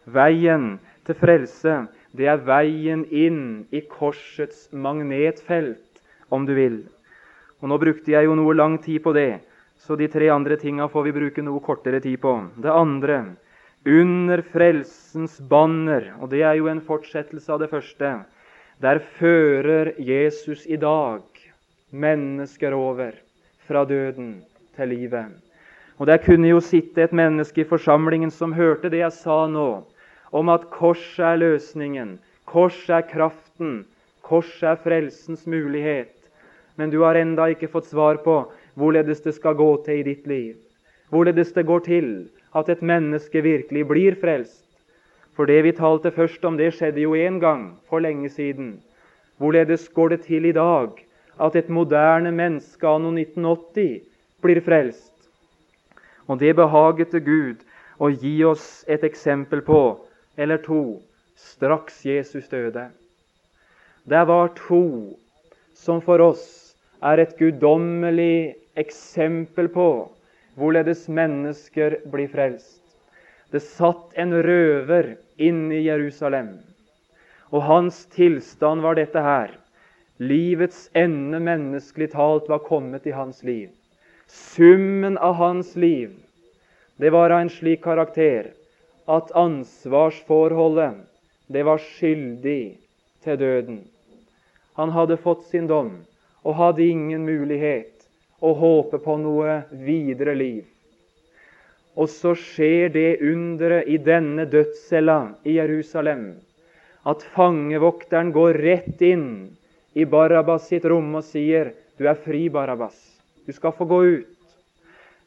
Veien 0.08 0.78
til 1.04 1.18
frelse, 1.20 1.76
det 2.16 2.30
er 2.32 2.40
veien 2.48 3.04
inn 3.12 3.44
i 3.68 3.84
korsets 3.84 4.70
magnetfelt, 4.72 6.00
om 6.32 6.48
du 6.48 6.54
vil. 6.56 6.80
Og 7.60 7.68
Nå 7.68 7.76
brukte 7.76 8.16
jeg 8.16 8.24
jo 8.24 8.40
noe 8.40 8.56
lang 8.56 8.80
tid 8.80 9.04
på 9.04 9.12
det, 9.12 9.44
så 9.76 10.00
de 10.00 10.08
tre 10.08 10.32
andre 10.32 10.56
tinga 10.56 10.88
får 10.88 11.10
vi 11.10 11.16
bruke 11.20 11.44
noe 11.44 11.60
kortere 11.60 12.00
tid 12.00 12.16
på. 12.24 12.38
Det 12.56 12.72
andre 12.72 13.20
under 13.84 14.42
frelsens 14.52 15.38
banner, 15.48 16.12
og 16.20 16.30
det 16.30 16.42
er 16.44 16.58
jo 16.58 16.68
en 16.68 16.82
fortsettelse 16.84 17.52
av 17.52 17.62
det 17.62 17.70
første. 17.72 18.12
Der 18.80 19.00
fører 19.18 19.92
Jesus 19.98 20.66
i 20.66 20.76
dag 20.80 21.24
mennesker 21.90 22.74
over 22.76 23.12
fra 23.68 23.84
døden 23.84 24.42
til 24.76 24.88
livet. 24.88 25.32
Og 25.98 26.06
Der 26.06 26.16
kunne 26.16 26.48
jo 26.48 26.60
sitte 26.60 27.02
et 27.02 27.12
menneske 27.12 27.60
i 27.60 27.68
forsamlingen 27.68 28.30
som 28.30 28.52
hørte 28.52 28.88
det 28.88 29.02
jeg 29.02 29.12
sa 29.12 29.46
nå, 29.46 29.84
om 30.32 30.48
at 30.48 30.70
korset 30.70 31.24
er 31.24 31.36
løsningen, 31.36 32.18
korset 32.46 32.90
er 32.90 33.04
kraften, 33.04 33.84
korset 34.22 34.64
er 34.70 34.80
frelsens 34.80 35.46
mulighet. 35.46 36.14
Men 36.76 36.90
du 36.90 37.02
har 37.02 37.14
enda 37.20 37.50
ikke 37.52 37.68
fått 37.68 37.90
svar 37.90 38.22
på 38.24 38.46
hvorledes 38.74 39.20
det 39.20 39.34
skal 39.36 39.54
gå 39.54 39.76
til 39.84 40.00
i 40.00 40.06
ditt 40.06 40.26
liv. 40.26 40.56
Hvorledes 41.10 41.52
det 41.52 41.66
går 41.66 41.84
til 41.84 42.30
at 42.54 42.68
et 42.68 42.82
menneske 42.82 43.42
virkelig 43.42 43.86
blir 43.88 44.16
frelst. 44.20 44.64
For 45.36 45.46
det 45.46 45.62
vi 45.64 45.72
talte 45.72 46.10
først 46.10 46.44
om, 46.44 46.56
det 46.58 46.72
skjedde 46.74 47.04
jo 47.04 47.14
en 47.14 47.38
gang 47.40 47.64
for 47.88 48.02
lenge 48.02 48.28
siden. 48.28 48.80
Hvorledes 49.38 49.88
går 49.88 50.08
det 50.08 50.20
til 50.26 50.44
i 50.44 50.52
dag 50.52 50.98
at 51.40 51.56
et 51.56 51.68
moderne 51.68 52.32
menneske 52.32 52.86
anno 52.86 53.12
1980 53.14 54.02
blir 54.42 54.60
frelst. 54.60 55.14
Og 56.28 56.40
det 56.40 56.56
behaget 56.56 57.14
til 57.14 57.24
Gud 57.24 57.62
å 57.98 58.10
gi 58.10 58.34
oss 58.44 58.84
et 58.88 59.04
eksempel 59.04 59.62
på, 59.64 60.00
eller 60.36 60.60
to, 60.64 61.00
straks 61.36 62.02
Jesus 62.04 62.48
døde. 62.48 62.90
Det 64.04 64.22
var 64.28 64.52
to 64.56 65.16
som 65.74 66.00
for 66.04 66.20
oss 66.20 66.74
er 67.00 67.20
et 67.22 67.36
guddommelig 67.38 68.56
eksempel 68.76 69.68
på 69.72 69.90
hvorledes 70.60 71.06
mennesker 71.08 71.98
blir 72.12 72.28
frelst. 72.28 72.82
Det 73.50 73.62
satt 73.64 74.12
en 74.14 74.34
røver 74.44 75.16
inne 75.40 75.80
i 75.80 75.86
Jerusalem, 75.88 76.58
og 77.50 77.64
hans 77.66 78.04
tilstand 78.14 78.84
var 78.84 79.00
dette 79.00 79.24
her. 79.24 79.56
Livets 80.20 80.90
ende 80.94 81.40
menneskelig 81.40 82.12
talt 82.12 82.48
var 82.52 82.62
kommet 82.62 83.08
i 83.08 83.16
hans 83.16 83.42
liv. 83.42 83.70
Summen 84.30 85.16
av 85.18 85.34
hans 85.40 85.74
liv 85.76 86.12
det 87.00 87.10
var 87.10 87.32
av 87.32 87.40
en 87.40 87.50
slik 87.50 87.80
karakter 87.82 88.52
at 89.10 89.32
ansvarsforholdet 89.34 91.00
det 91.50 91.64
var 91.66 91.80
skyldig 91.82 92.76
til 93.24 93.38
døden. 93.40 93.80
Han 94.78 94.92
hadde 94.94 95.16
fått 95.18 95.48
sin 95.48 95.66
dom 95.66 95.94
og 96.44 96.58
hadde 96.60 96.86
ingen 96.86 97.24
mulighet 97.26 97.89
å 98.40 98.52
håpe 98.56 99.00
på 99.04 99.16
noe 99.20 99.60
videre 99.70 100.34
liv. 100.34 100.64
Og 101.96 102.08
så 102.08 102.34
skjer 102.38 102.92
det 102.94 103.20
underet 103.20 103.88
i 103.90 103.98
denne 104.00 104.46
dødscella 104.48 105.20
i 105.44 105.58
Jerusalem 105.58 106.32
at 107.08 107.24
fangevokteren 107.34 108.32
går 108.32 108.60
rett 108.60 109.02
inn 109.02 109.56
i 109.96 110.04
Barabbas 110.04 110.68
sitt 110.68 110.84
rom 110.84 111.14
og 111.18 111.24
sier, 111.24 111.72
'Du 111.98 112.06
er 112.08 112.14
fri, 112.14 112.48
Barabbas. 112.48 112.96
Du 113.46 113.52
skal 113.52 113.72
få 113.72 113.84
gå 113.84 114.04
ut.' 114.04 114.36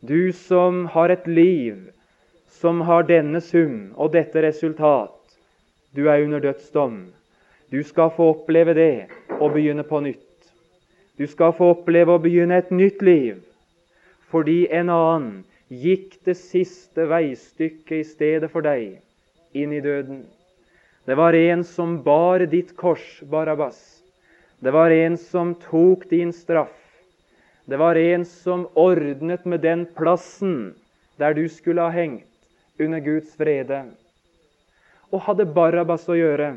Du 0.04 0.32
som 0.32 0.86
har 0.86 1.10
et 1.10 1.28
liv 1.28 1.90
som 2.50 2.82
har 2.82 3.04
denne 3.04 3.42
sum 3.42 3.94
og 3.96 4.12
dette 4.12 4.42
resultat, 4.42 5.16
du 5.96 6.10
er 6.10 6.24
under 6.24 6.40
dødsdom. 6.40 7.14
Du 7.72 7.84
skal 7.84 8.12
få 8.12 8.30
oppleve 8.34 8.74
det 8.74 9.08
og 9.40 9.54
begynne 9.54 9.84
på 9.84 10.02
nytt. 10.04 10.33
Du 11.18 11.28
skal 11.30 11.54
få 11.54 11.70
oppleve 11.76 12.16
å 12.16 12.22
begynne 12.22 12.58
et 12.58 12.72
nytt 12.74 13.02
liv 13.06 13.42
fordi 14.34 14.64
en 14.74 14.90
annen 14.90 15.44
gikk 15.70 16.16
det 16.26 16.34
siste 16.40 17.06
veistykket 17.06 18.00
i 18.00 18.06
stedet 18.08 18.50
for 18.50 18.66
deg 18.66 18.98
inn 19.54 19.76
i 19.78 19.82
døden. 19.84 20.24
Det 21.06 21.18
var 21.20 21.38
en 21.38 21.62
som 21.68 22.00
bar 22.02 22.42
ditt 22.50 22.74
kors, 22.80 23.22
Barabbas. 23.30 23.78
Det 24.58 24.74
var 24.74 24.90
en 24.90 25.18
som 25.22 25.54
tok 25.68 26.08
din 26.10 26.34
straff. 26.34 26.74
Det 27.66 27.78
var 27.78 27.96
en 27.96 28.26
som 28.26 28.66
ordnet 28.74 29.46
med 29.46 29.62
den 29.62 29.86
plassen 29.86 30.74
der 31.22 31.38
du 31.38 31.46
skulle 31.50 31.86
ha 31.86 31.94
hengt 31.94 32.26
under 32.80 33.00
Guds 33.00 33.36
frede. 33.38 33.84
Og 35.14 35.22
hadde 35.28 35.46
Barabbas 35.46 36.08
å 36.10 36.18
gjøre 36.18 36.56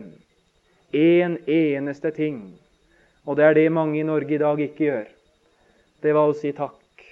én 0.97 1.37
en 1.37 1.37
eneste 1.45 2.11
ting, 2.15 2.55
og 3.27 3.37
det 3.37 3.45
er 3.45 3.59
det 3.59 3.69
mange 3.75 3.99
i 4.01 4.07
Norge 4.07 4.37
i 4.37 4.41
dag 4.41 4.61
ikke 4.63 4.85
gjør, 4.87 5.07
det 6.03 6.15
var 6.15 6.31
å 6.31 6.37
si 6.39 6.53
takk 6.55 7.07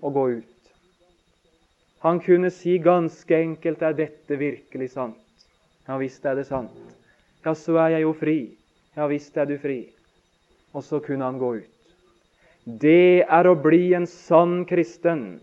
og 0.00 0.16
gå 0.16 0.24
ut. 0.38 0.50
Han 2.04 2.20
kunne 2.20 2.50
si 2.52 2.76
ganske 2.84 3.36
enkelt 3.36 3.82
er 3.82 3.96
dette 3.96 4.36
virkelig 4.40 4.90
sant? 4.92 5.20
Ja 5.88 5.96
visst 6.00 6.24
er 6.24 6.36
det 6.36 6.46
sant. 6.48 6.72
Ja, 7.44 7.52
så 7.52 7.76
er 7.80 7.94
jeg 7.96 8.06
jo 8.06 8.12
fri. 8.16 8.38
Ja 8.96 9.08
visst 9.08 9.36
er 9.36 9.48
du 9.48 9.56
fri. 9.60 9.86
Og 10.72 10.84
så 10.84 11.00
kunne 11.04 11.24
han 11.24 11.40
gå 11.40 11.54
ut. 11.60 11.70
Det 12.64 13.24
er 13.24 13.48
å 13.48 13.56
bli 13.56 13.92
en 13.96 14.06
sann 14.08 14.62
kristen. 14.68 15.40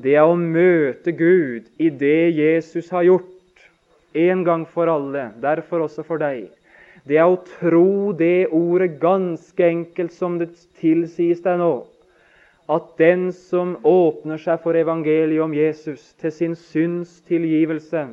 Det 0.00 0.16
er 0.16 0.28
å 0.28 0.36
møte 0.36 1.12
Gud 1.16 1.68
i 1.80 1.88
det 1.88 2.32
Jesus 2.36 2.88
har 2.92 3.04
gjort 3.08 3.64
en 4.16 4.44
gang 4.44 4.64
for 4.68 4.88
alle, 4.88 5.30
derfor 5.40 5.86
også 5.86 6.04
for 6.04 6.20
deg. 6.20 6.48
Det 7.08 7.16
er 7.16 7.28
å 7.28 7.40
tro 7.60 8.12
det 8.12 8.50
ordet 8.52 8.98
ganske 9.00 9.66
enkelt 9.66 10.12
som 10.12 10.36
det 10.40 10.52
tilsies 10.80 11.40
deg 11.44 11.60
nå 11.62 11.72
at 12.70 12.92
den 13.00 13.32
som 13.34 13.72
åpner 13.82 14.38
seg 14.38 14.60
for 14.62 14.78
evangeliet 14.78 15.42
om 15.42 15.54
Jesus 15.56 16.12
til 16.22 16.30
sin 16.30 16.52
synds 16.54 17.16
tilgivelse, 17.26 18.04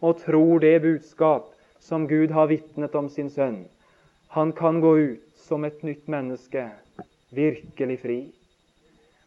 og 0.00 0.22
tror 0.22 0.62
det 0.64 0.78
budskap 0.80 1.50
som 1.84 2.06
Gud 2.08 2.32
har 2.32 2.48
vitnet 2.48 2.96
om 2.96 3.10
sin 3.12 3.28
sønn, 3.28 3.66
han 4.32 4.54
kan 4.56 4.80
gå 4.80 4.94
ut 4.96 5.26
som 5.36 5.66
et 5.68 5.82
nytt 5.84 6.08
menneske, 6.08 6.70
virkelig 7.36 7.98
fri. 8.00 8.20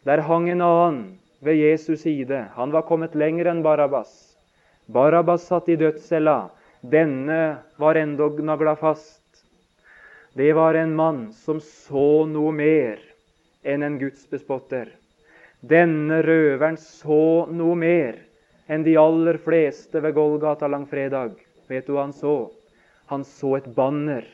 Der 0.04 0.24
hang 0.26 0.48
en 0.50 0.64
annen 0.64 1.04
ved 1.44 1.60
Jesus' 1.60 2.02
side. 2.02 2.48
Han 2.56 2.72
var 2.72 2.88
kommet 2.88 3.14
lenger 3.14 3.52
enn 3.52 3.62
Barabbas. 3.62 4.34
Barabbas 4.86 5.46
satt 5.48 5.68
i 5.68 5.76
dødscella. 5.80 6.50
Denne 6.84 7.56
var 7.76 7.94
endog 7.94 8.42
nagla 8.44 8.76
fast. 8.76 9.44
Det 10.32 10.52
var 10.52 10.74
en 10.74 10.94
mann 10.94 11.32
som 11.32 11.60
så 11.60 12.26
noe 12.28 12.50
mer 12.52 13.00
enn 13.64 13.82
en 13.86 13.96
gudsbespotter. 13.96 14.90
Denne 15.64 16.18
røveren 16.26 16.76
så 16.76 17.46
noe 17.48 17.78
mer 17.80 18.18
enn 18.68 18.84
de 18.84 18.98
aller 19.00 19.40
fleste 19.40 20.02
ved 20.04 20.12
Golgata 20.18 20.68
langfredag. 20.68 21.32
Vet 21.72 21.88
du 21.88 21.94
hva 21.94 22.04
han 22.04 22.12
så? 22.12 22.50
Han 23.08 23.24
så 23.24 23.54
et 23.62 23.70
banner. 23.78 24.28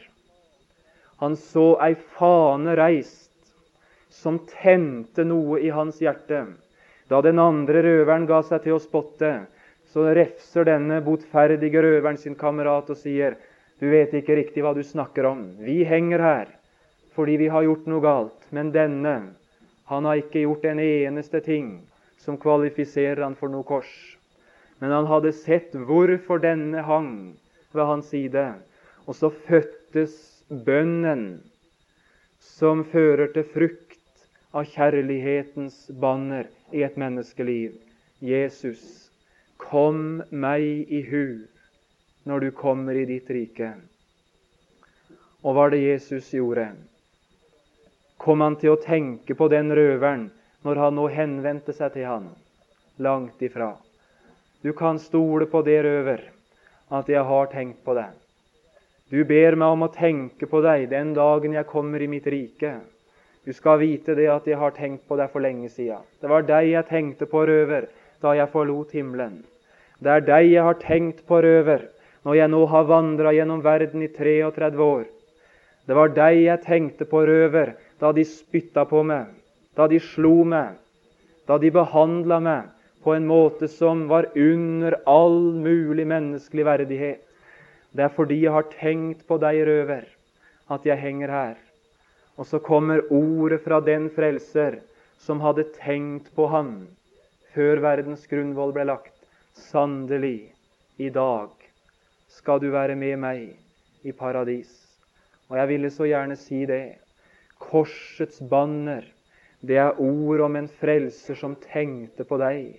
Han 1.22 1.38
så 1.38 1.76
ei 1.86 1.94
fane 2.18 2.74
reist 2.74 3.30
som 4.10 4.42
tente 4.50 5.22
noe 5.22 5.62
i 5.62 5.70
hans 5.70 6.02
hjerte. 6.02 6.48
Da 7.06 7.22
den 7.22 7.38
andre 7.38 7.86
røveren 7.86 8.26
ga 8.26 8.42
seg 8.42 8.66
til 8.66 8.74
å 8.74 8.82
spotte, 8.82 9.36
så 9.90 10.06
refser 10.14 10.68
denne 10.68 11.00
botferdige 11.02 11.82
røveren 11.82 12.18
sin 12.18 12.36
kamerat 12.38 12.90
og 12.90 12.96
sier, 12.96 13.36
'Du 13.80 13.90
vet 13.90 14.14
ikke 14.14 14.36
riktig 14.36 14.62
hva 14.62 14.74
du 14.74 14.82
snakker 14.82 15.26
om. 15.26 15.56
Vi 15.58 15.84
henger 15.84 16.20
her 16.20 16.48
fordi 17.14 17.36
vi 17.36 17.48
har 17.48 17.62
gjort 17.66 17.86
noe 17.90 18.00
galt. 18.00 18.46
Men 18.50 18.70
denne, 18.72 19.34
han 19.90 20.04
har 20.04 20.20
ikke 20.20 20.44
gjort 20.44 20.64
en 20.64 20.80
eneste 20.80 21.40
ting 21.44 21.80
som 22.22 22.38
kvalifiserer 22.38 23.22
han 23.24 23.34
for 23.36 23.52
noe 23.52 23.66
kors. 23.66 23.90
Men 24.80 24.94
han 24.94 25.08
hadde 25.10 25.34
sett 25.36 25.74
hvorfor 25.74 26.40
denne 26.40 26.84
hang 26.86 27.12
ved 27.74 27.84
hans 27.84 28.08
side. 28.14 28.46
Og 29.06 29.16
så 29.18 29.32
fødtes 29.48 30.14
bønnen 30.48 31.42
som 32.40 32.84
fører 32.88 33.32
til 33.34 33.44
frukt 33.52 34.24
av 34.56 34.66
kjærlighetens 34.70 35.90
banner 36.00 36.48
i 36.72 36.84
et 36.86 36.96
menneskeliv. 36.98 37.76
Jesus, 38.20 39.09
kom 39.60 40.22
meg 40.30 40.90
i 40.90 41.02
hu 41.06 41.46
når 42.28 42.46
du 42.46 42.50
kommer 42.56 42.96
i 42.96 43.08
ditt 43.08 43.30
rike. 43.32 43.74
Og 45.40 45.52
hva 45.52 45.58
var 45.62 45.74
det 45.74 45.84
Jesus 45.84 46.32
gjorde? 46.36 46.70
kom 48.20 48.42
han 48.44 48.56
til 48.60 48.74
å 48.74 48.80
tenke 48.80 49.34
på 49.34 49.48
den 49.48 49.72
røveren 49.72 50.26
når 50.66 50.80
han 50.82 50.98
nå 50.98 51.06
henvendte 51.14 51.72
seg 51.72 51.94
til 51.94 52.04
han. 52.04 52.26
Langt 53.00 53.40
ifra. 53.40 53.72
Du 54.60 54.74
kan 54.76 55.00
stole 55.00 55.46
på 55.48 55.62
det, 55.64 55.78
røver, 55.86 56.26
at 56.92 57.08
jeg 57.08 57.24
har 57.24 57.48
tenkt 57.48 57.80
på 57.86 57.94
deg. 57.96 58.12
Du 59.08 59.24
ber 59.24 59.56
meg 59.56 59.72
om 59.72 59.86
å 59.86 59.94
tenke 59.94 60.46
på 60.46 60.60
deg 60.62 60.90
den 60.90 61.14
dagen 61.16 61.56
jeg 61.56 61.68
kommer 61.70 62.02
i 62.02 62.10
mitt 62.12 62.28
rike. 62.28 62.74
Du 63.48 63.54
skal 63.56 63.80
vite 63.80 64.14
det 64.18 64.28
at 64.28 64.46
jeg 64.46 64.60
har 64.60 64.76
tenkt 64.76 65.08
på 65.08 65.16
deg 65.16 65.32
for 65.32 65.40
lenge 65.40 65.72
siden. 65.72 66.04
Det 66.20 66.28
var 66.28 66.44
deg 66.44 66.68
jeg 66.74 66.90
tenkte 66.92 67.26
på, 67.26 67.46
røver, 67.48 67.88
da 68.20 68.36
jeg 68.36 68.52
forlot 68.52 68.92
himmelen. 68.92 69.40
Det 70.00 70.10
er 70.10 70.24
deg 70.24 70.46
jeg 70.48 70.64
har 70.64 70.78
tenkt 70.80 71.24
på, 71.28 71.42
røver, 71.44 71.86
når 72.24 72.36
jeg 72.38 72.52
nå 72.52 72.60
har 72.72 72.88
vandra 72.88 73.32
gjennom 73.36 73.60
verden 73.64 74.04
i 74.04 74.08
33 74.08 74.84
år. 74.84 75.04
Det 75.84 75.96
var 75.96 76.12
deg 76.16 76.42
jeg 76.44 76.64
tenkte 76.64 77.06
på, 77.08 77.24
røver, 77.28 77.74
da 78.00 78.12
de 78.16 78.24
spytta 78.24 78.86
på 78.88 79.02
meg, 79.04 79.28
da 79.76 79.88
de 79.90 80.00
slo 80.00 80.40
meg, 80.48 80.78
da 81.48 81.58
de 81.60 81.72
behandla 81.74 82.40
meg 82.40 82.70
på 83.04 83.12
en 83.16 83.26
måte 83.28 83.68
som 83.68 84.06
var 84.08 84.28
under 84.36 84.96
all 85.08 85.52
mulig 85.56 86.06
menneskelig 86.08 86.66
verdighet. 86.68 87.20
Det 87.92 88.06
er 88.06 88.14
fordi 88.14 88.42
jeg 88.44 88.54
har 88.54 88.68
tenkt 88.72 89.26
på 89.28 89.40
deg, 89.42 89.64
røver, 89.66 90.04
at 90.70 90.86
jeg 90.86 91.00
henger 91.00 91.32
her. 91.34 91.56
Og 92.38 92.46
så 92.48 92.60
kommer 92.62 93.02
ordet 93.12 93.60
fra 93.64 93.80
den 93.84 94.08
frelser 94.14 94.78
som 95.20 95.42
hadde 95.44 95.68
tenkt 95.76 96.30
på 96.36 96.46
ham 96.48 96.86
før 97.52 97.82
verdens 97.82 98.28
grunnvoll 98.30 98.72
ble 98.72 98.86
lagt. 98.88 99.19
Sannelig, 99.60 100.52
i 100.96 101.10
dag 101.12 101.50
skal 102.32 102.60
du 102.62 102.70
være 102.72 102.96
med 102.96 103.18
meg 103.20 104.06
i 104.06 104.12
paradis. 104.16 104.70
Og 105.50 105.58
jeg 105.58 105.68
ville 105.72 105.90
så 105.92 106.08
gjerne 106.08 106.36
si 106.38 106.62
det 106.68 107.00
Korsets 107.60 108.40
banner, 108.50 109.04
det 109.60 109.76
er 109.76 109.98
ord 110.00 110.40
om 110.46 110.56
en 110.56 110.68
frelser 110.80 111.36
som 111.36 111.58
tenkte 111.60 112.24
på 112.24 112.38
deg. 112.40 112.78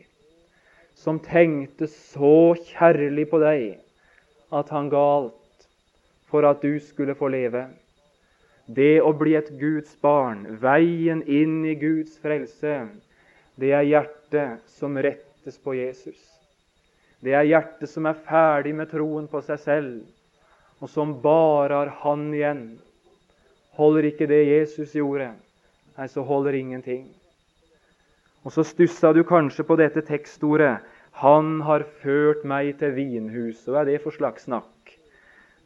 Som 0.97 1.19
tenkte 1.21 1.87
så 1.91 2.55
kjærlig 2.71 3.27
på 3.29 3.41
deg 3.43 3.77
at 4.51 4.73
han 4.73 4.89
ga 4.91 5.03
alt 5.19 5.67
for 6.31 6.47
at 6.49 6.65
du 6.65 6.79
skulle 6.81 7.15
få 7.15 7.29
leve. 7.31 7.67
Det 8.65 9.01
å 9.03 9.13
bli 9.17 9.35
et 9.37 9.53
Guds 9.59 9.93
barn, 10.01 10.45
veien 10.63 11.21
inn 11.27 11.61
i 11.67 11.75
Guds 11.75 12.17
frelse, 12.23 12.85
det 13.59 13.73
er 13.75 13.87
hjertet 13.87 14.69
som 14.79 14.97
rettes 14.97 15.59
på 15.61 15.75
Jesus. 15.75 16.19
Det 17.21 17.35
er 17.37 17.45
hjertet 17.45 17.89
som 17.89 18.07
er 18.09 18.17
ferdig 18.25 18.73
med 18.73 18.89
troen 18.89 19.27
på 19.29 19.43
seg 19.45 19.59
selv, 19.61 19.97
og 20.81 20.89
som 20.89 21.13
bare 21.21 21.77
har 21.77 21.91
Han 22.01 22.31
igjen. 22.33 22.63
Holder 23.77 24.07
ikke 24.09 24.27
det 24.27 24.41
Jesus 24.47 24.95
gjorde, 24.97 25.29
nei, 25.97 26.07
så 26.09 26.25
holder 26.25 26.57
ingenting. 26.57 27.05
Og 28.41 28.55
så 28.55 28.65
stussa 28.65 29.13
du 29.13 29.21
kanskje 29.23 29.63
på 29.63 29.77
dette 29.77 30.01
tekstordet 30.01 30.81
'Han 31.13 31.61
har 31.61 31.83
ført 32.01 32.43
meg 32.43 32.79
til 32.79 32.91
vinhuset'. 32.95 33.69
Hva 33.69 33.81
er 33.81 33.85
det 33.85 34.01
for 34.01 34.11
slags 34.11 34.43
snakk? 34.43 34.97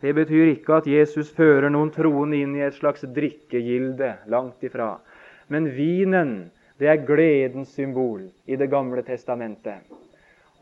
Det 0.02 0.15
betyr 0.15 0.52
ikke 0.52 0.74
at 0.74 0.88
Jesus 0.88 1.32
fører 1.32 1.70
noen 1.70 1.91
troende 1.91 2.38
inn 2.38 2.56
i 2.56 2.65
et 2.65 2.74
slags 2.74 3.02
drikkegilde. 3.02 4.18
Langt 4.28 4.63
ifra. 4.63 5.00
Men 5.48 5.70
vinen 5.72 6.52
det 6.80 6.88
er 6.88 7.06
gledens 7.08 7.70
symbol 7.70 8.26
i 8.48 8.56
Det 8.56 8.70
gamle 8.70 9.02
testamentet. 9.04 9.80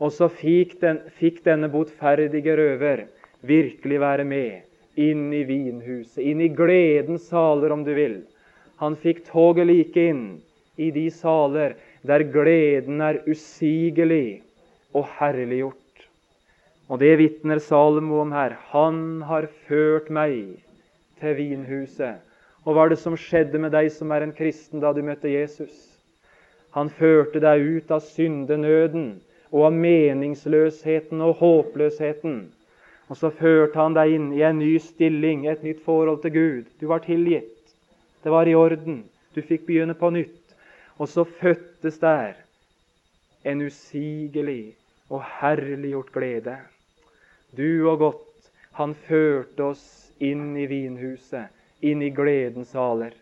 Og 0.02 0.12
så 0.12 0.28
fikk, 0.28 0.78
den, 0.82 1.00
fikk 1.18 1.44
denne 1.46 1.70
botferdige 1.70 2.56
røver 2.58 3.04
virkelig 3.46 4.00
være 4.00 4.24
med 4.26 5.00
inn 5.00 5.28
i 5.34 5.42
vinhuset, 5.46 6.22
inn 6.22 6.40
i 6.42 6.50
gledens 6.54 7.28
saler, 7.30 7.72
om 7.74 7.84
du 7.86 7.92
vil. 7.94 8.22
Han 8.82 8.96
fikk 8.98 9.24
toget 9.28 9.68
like 9.68 10.08
inn 10.10 10.24
i 10.76 10.90
de 10.94 11.06
saler 11.14 11.76
der 12.06 12.26
gleden 12.34 13.00
er 13.00 13.22
usigelig 13.30 14.42
og 14.94 15.06
herliggjort. 15.18 15.78
Og 16.90 17.00
det 17.00 17.14
vitner 17.18 17.58
Salomo 17.62 18.20
om 18.20 18.32
her. 18.34 18.58
Han 18.74 19.22
har 19.24 19.48
ført 19.68 20.10
meg 20.12 20.58
til 21.20 21.36
vinhuset. 21.38 22.20
Og 22.64 22.74
hva 22.74 22.84
er 22.84 22.92
det 22.92 23.00
som 23.00 23.16
skjedde 23.16 23.60
med 23.60 23.72
deg 23.72 23.88
som 23.92 24.12
er 24.12 24.24
en 24.24 24.34
kristen 24.36 24.82
da 24.84 24.92
du 24.92 25.00
møtte 25.04 25.32
Jesus? 25.32 25.72
Han 26.76 26.90
førte 26.92 27.40
deg 27.40 27.62
ut 27.78 27.94
av 27.94 28.04
syndenøden 28.04 29.14
og 29.54 29.68
av 29.68 29.74
meningsløsheten 29.78 31.20
og 31.22 31.38
håpløsheten. 31.38 32.38
Og 33.06 33.18
så 33.20 33.30
førte 33.30 33.78
han 33.78 33.94
deg 33.94 34.16
inn 34.16 34.30
i 34.34 34.42
en 34.42 34.58
ny 34.58 34.72
stilling, 34.82 35.44
et 35.46 35.62
nytt 35.62 35.84
forhold 35.84 36.24
til 36.24 36.34
Gud. 36.34 36.64
Du 36.80 36.88
var 36.90 37.04
tilgitt. 37.04 37.52
Det 38.24 38.32
var 38.32 38.48
i 38.50 38.56
orden. 38.58 39.04
Du 39.34 39.42
fikk 39.42 39.68
begynne 39.68 39.94
på 39.94 40.10
nytt. 40.10 40.56
Og 40.98 41.08
så 41.08 41.24
fødtes 41.24 42.00
der 42.02 42.34
en 43.44 43.62
usigelig 43.62 44.74
og 45.10 45.22
herliggjort 45.38 46.12
glede. 46.12 46.56
Du 47.56 47.86
og 47.90 47.98
godt, 47.98 48.50
han 48.74 48.94
førte 49.06 49.70
oss 49.70 50.10
inn 50.18 50.56
i 50.58 50.66
vinhuset, 50.66 51.52
inn 51.84 52.02
i 52.02 52.10
gledens 52.10 52.72
saler. 52.74 53.12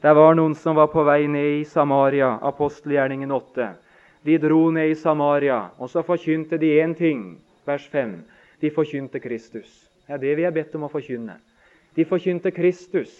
Det 0.00 0.12
var 0.16 0.36
noen 0.36 0.54
som 0.54 0.76
var 0.78 0.92
på 0.92 1.02
vei 1.04 1.24
ned 1.26 1.60
i 1.60 1.64
Samaria, 1.68 2.36
apostelgjerningen 2.46 3.32
8. 3.34 3.72
De 4.22 4.38
dro 4.38 4.70
ned 4.70 4.90
i 4.90 4.94
Samaria, 4.94 5.70
og 5.78 5.88
så 5.88 6.02
forkynte 6.04 6.58
de 6.60 6.74
én 6.82 6.92
ting, 6.96 7.38
vers 7.64 7.86
5. 7.88 8.18
De 8.60 8.70
forkynte 8.70 9.20
Kristus. 9.20 9.70
Det 10.06 10.14
er 10.14 10.20
det 10.20 10.34
vi 10.36 10.44
er 10.44 10.52
bedt 10.52 10.74
om 10.76 10.84
å 10.84 10.92
forkynne. 10.92 11.38
De 11.96 12.04
forkynte 12.04 12.52
Kristus. 12.52 13.14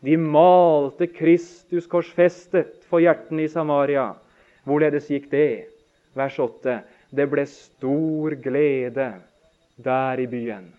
De 0.00 0.16
malte 0.16 1.10
Kristus 1.12 1.88
korsfestet 1.90 2.86
for 2.88 3.04
hjertene 3.04 3.44
i 3.44 3.52
Samaria. 3.52 4.14
Hvorledes 4.64 5.10
gikk 5.12 5.28
det? 5.32 5.68
Vers 6.16 6.38
8. 6.40 6.78
Det 7.12 7.26
ble 7.28 7.44
stor 7.50 8.36
glede 8.40 9.10
der 9.76 10.22
i 10.24 10.28
byen. 10.30 10.70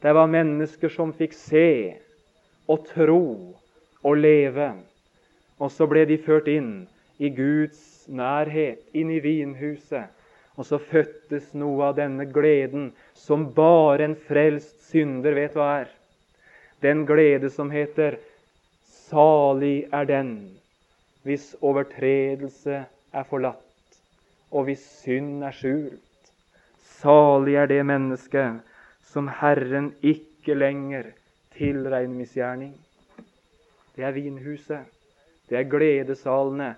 Det 0.00 0.12
var 0.16 0.30
mennesker 0.30 0.88
som 0.92 1.12
fikk 1.12 1.36
se 1.36 1.68
og 2.68 2.88
tro 2.94 3.26
og 4.00 4.16
leve. 4.16 4.70
Og 5.60 5.72
så 5.72 5.84
ble 5.90 6.06
de 6.08 6.16
ført 6.20 6.48
inn 6.48 6.86
i 7.20 7.28
Guds 7.32 7.95
nærhet, 8.08 8.82
inn 8.94 9.10
i 9.10 9.20
vinhuset. 9.20 10.12
Og 10.56 10.64
så 10.64 10.78
fødtes 10.80 11.52
noe 11.54 11.90
av 11.90 11.98
denne 11.98 12.24
gleden 12.32 12.92
som 13.14 13.50
bare 13.54 14.06
en 14.06 14.16
frelst 14.28 14.86
synder 14.88 15.36
vet 15.36 15.56
hva 15.56 15.68
er. 15.82 15.90
Den 16.80 17.04
glede 17.06 17.50
som 17.50 17.70
heter 17.70 18.16
'Salig 18.84 19.88
er 19.92 20.04
den 20.04 20.58
hvis 21.22 21.56
overtredelse 21.60 22.84
er 23.12 23.24
forlatt, 23.28 23.98
og 24.50 24.64
hvis 24.64 24.82
synd 25.02 25.44
er 25.44 25.54
skjult'. 25.54 26.32
Salig 27.00 27.54
er 27.54 27.66
det 27.66 27.86
mennesket 27.86 28.60
som 29.04 29.28
Herren 29.28 29.92
ikke 30.02 30.54
lenger 30.54 31.10
tilregner 31.56 32.14
misgjerning. 32.14 32.74
Det 33.96 34.04
er 34.04 34.12
vinhuset, 34.12 34.84
det 35.48 35.58
er 35.58 35.70
gledesalene, 35.70 36.74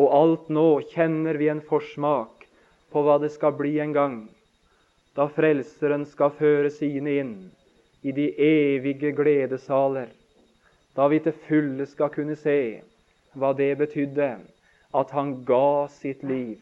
og 0.00 0.12
alt 0.16 0.52
nå 0.52 0.68
kjenner 0.94 1.36
vi 1.36 1.50
en 1.52 1.60
forsmak 1.60 2.46
på 2.92 3.02
hva 3.04 3.18
det 3.22 3.32
skal 3.34 3.52
bli 3.58 3.74
en 3.84 3.92
gang, 3.92 4.16
da 5.14 5.26
Frelseren 5.28 6.06
skal 6.08 6.32
føre 6.38 6.70
sine 6.72 7.18
inn 7.20 7.34
i 8.02 8.14
de 8.16 8.30
evige 8.40 9.12
gledesaler, 9.12 10.08
da 10.96 11.06
vi 11.12 11.20
til 11.20 11.36
fulle 11.46 11.86
skal 11.86 12.10
kunne 12.14 12.38
se 12.38 12.80
hva 13.36 13.52
det 13.56 13.74
betydde 13.82 14.30
at 15.00 15.12
han 15.14 15.36
ga 15.46 15.86
sitt 15.92 16.24
liv 16.26 16.56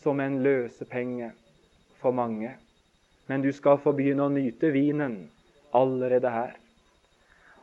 som 0.00 0.20
en 0.20 0.40
løsepenge 0.42 1.30
for 2.00 2.16
mange. 2.16 2.50
Men 3.26 3.42
du 3.42 3.52
skal 3.52 3.78
få 3.80 3.94
begynne 3.96 4.26
å 4.26 4.32
nyte 4.32 4.72
vinen 4.74 5.16
allerede 5.72 6.30
her. 6.30 6.52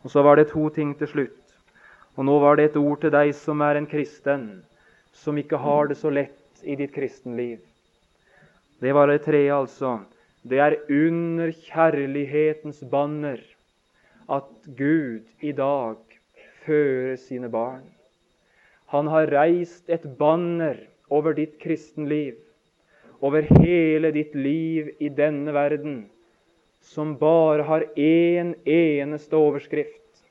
Og 0.03 0.11
Så 0.11 0.23
var 0.23 0.35
det 0.35 0.49
to 0.49 0.69
ting 0.69 0.95
til 0.97 1.07
slutt. 1.07 1.37
Og 2.15 2.25
nå 2.25 2.39
var 2.39 2.55
det 2.55 2.71
et 2.71 2.77
ord 2.77 3.01
til 3.01 3.11
deg 3.13 3.33
som 3.35 3.61
er 3.61 3.77
en 3.77 3.87
kristen, 3.87 4.63
som 5.13 5.37
ikke 5.37 5.59
har 5.61 5.91
det 5.91 5.97
så 5.99 6.11
lett 6.13 6.63
i 6.63 6.75
ditt 6.79 6.93
kristenliv. 6.95 7.59
Det 8.81 8.93
var 8.93 9.11
det 9.11 9.23
tredje, 9.25 9.53
altså. 9.53 9.99
Det 10.41 10.59
er 10.59 10.79
under 10.89 11.51
kjærlighetens 11.53 12.81
banner 12.89 13.41
at 14.31 14.49
Gud 14.77 15.27
i 15.41 15.51
dag 15.51 15.99
fører 16.65 17.17
sine 17.21 17.49
barn. 17.51 17.83
Han 18.91 19.07
har 19.07 19.29
reist 19.31 19.89
et 19.89 20.05
banner 20.17 20.79
over 21.09 21.35
ditt 21.37 21.59
kristenliv 21.61 22.39
over 23.21 23.45
hele 23.61 24.11
ditt 24.11 24.33
liv 24.35 24.89
i 24.99 25.09
denne 25.13 25.53
verden 25.53 26.01
som 26.81 27.13
bare 27.21 27.63
har 27.67 27.85
én 27.95 28.55
eneste 28.65 29.37
overskrift. 29.37 30.23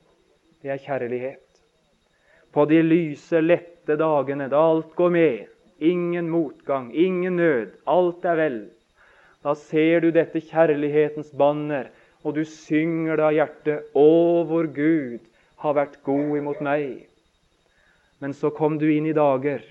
Det 0.61 0.73
er 0.73 0.83
kjærlighet. 0.83 1.63
På 2.51 2.65
de 2.67 2.81
lyse, 2.83 3.39
lette 3.91 3.99
dagene 3.99 4.47
da 4.47 4.57
alt 4.57 4.95
går 4.95 5.09
med, 5.09 5.47
ingen 5.79 6.29
motgang, 6.29 6.91
ingen 6.93 7.35
nød, 7.35 7.71
alt 7.85 8.25
er 8.25 8.35
vel, 8.35 8.59
da 9.43 9.55
ser 9.55 10.01
du 10.01 10.11
dette 10.11 10.39
kjærlighetens 10.39 11.31
banner, 11.33 11.89
og 12.23 12.35
du 12.35 12.45
synger 12.45 13.17
det 13.17 13.25
av 13.25 13.33
hjertet. 13.33 13.87
Å, 13.97 14.43
hvor 14.45 14.67
Gud 14.69 15.19
har 15.57 15.73
vært 15.73 16.03
god 16.05 16.37
imot 16.37 16.61
meg. 16.61 17.07
Men 18.21 18.33
så 18.33 18.51
kom 18.53 18.77
du 18.77 18.85
inn 18.93 19.07
i 19.09 19.15
dager 19.17 19.63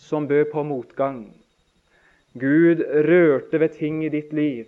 som 0.00 0.26
bød 0.26 0.48
på 0.50 0.64
motgang. 0.64 1.26
Gud 2.32 2.80
rørte 2.80 3.60
ved 3.60 3.76
ting 3.76 4.00
i 4.04 4.08
ditt 4.08 4.32
liv 4.32 4.64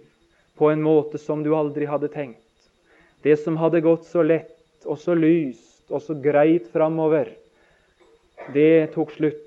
på 0.56 0.68
en 0.70 0.84
måte 0.84 1.18
som 1.18 1.42
du 1.42 1.54
aldri 1.56 1.88
hadde 1.88 2.12
tenkt. 2.12 2.44
Det 3.24 3.38
som 3.40 3.56
hadde 3.56 3.80
gått 3.80 4.04
så 4.04 4.22
lett 4.22 4.84
og 4.84 5.00
så 5.00 5.16
lyst 5.16 5.88
og 5.88 6.04
så 6.04 6.14
greit 6.20 6.68
framover, 6.68 7.32
det 8.54 8.92
tok 8.94 9.12
slutt. 9.16 9.42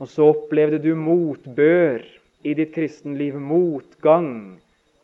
Og 0.00 0.08
så 0.08 0.30
opplevde 0.32 0.80
du 0.80 0.94
motbør 0.96 2.04
i 2.46 2.54
ditt 2.56 2.72
kristenliv, 2.74 3.36
motgang 3.36 4.58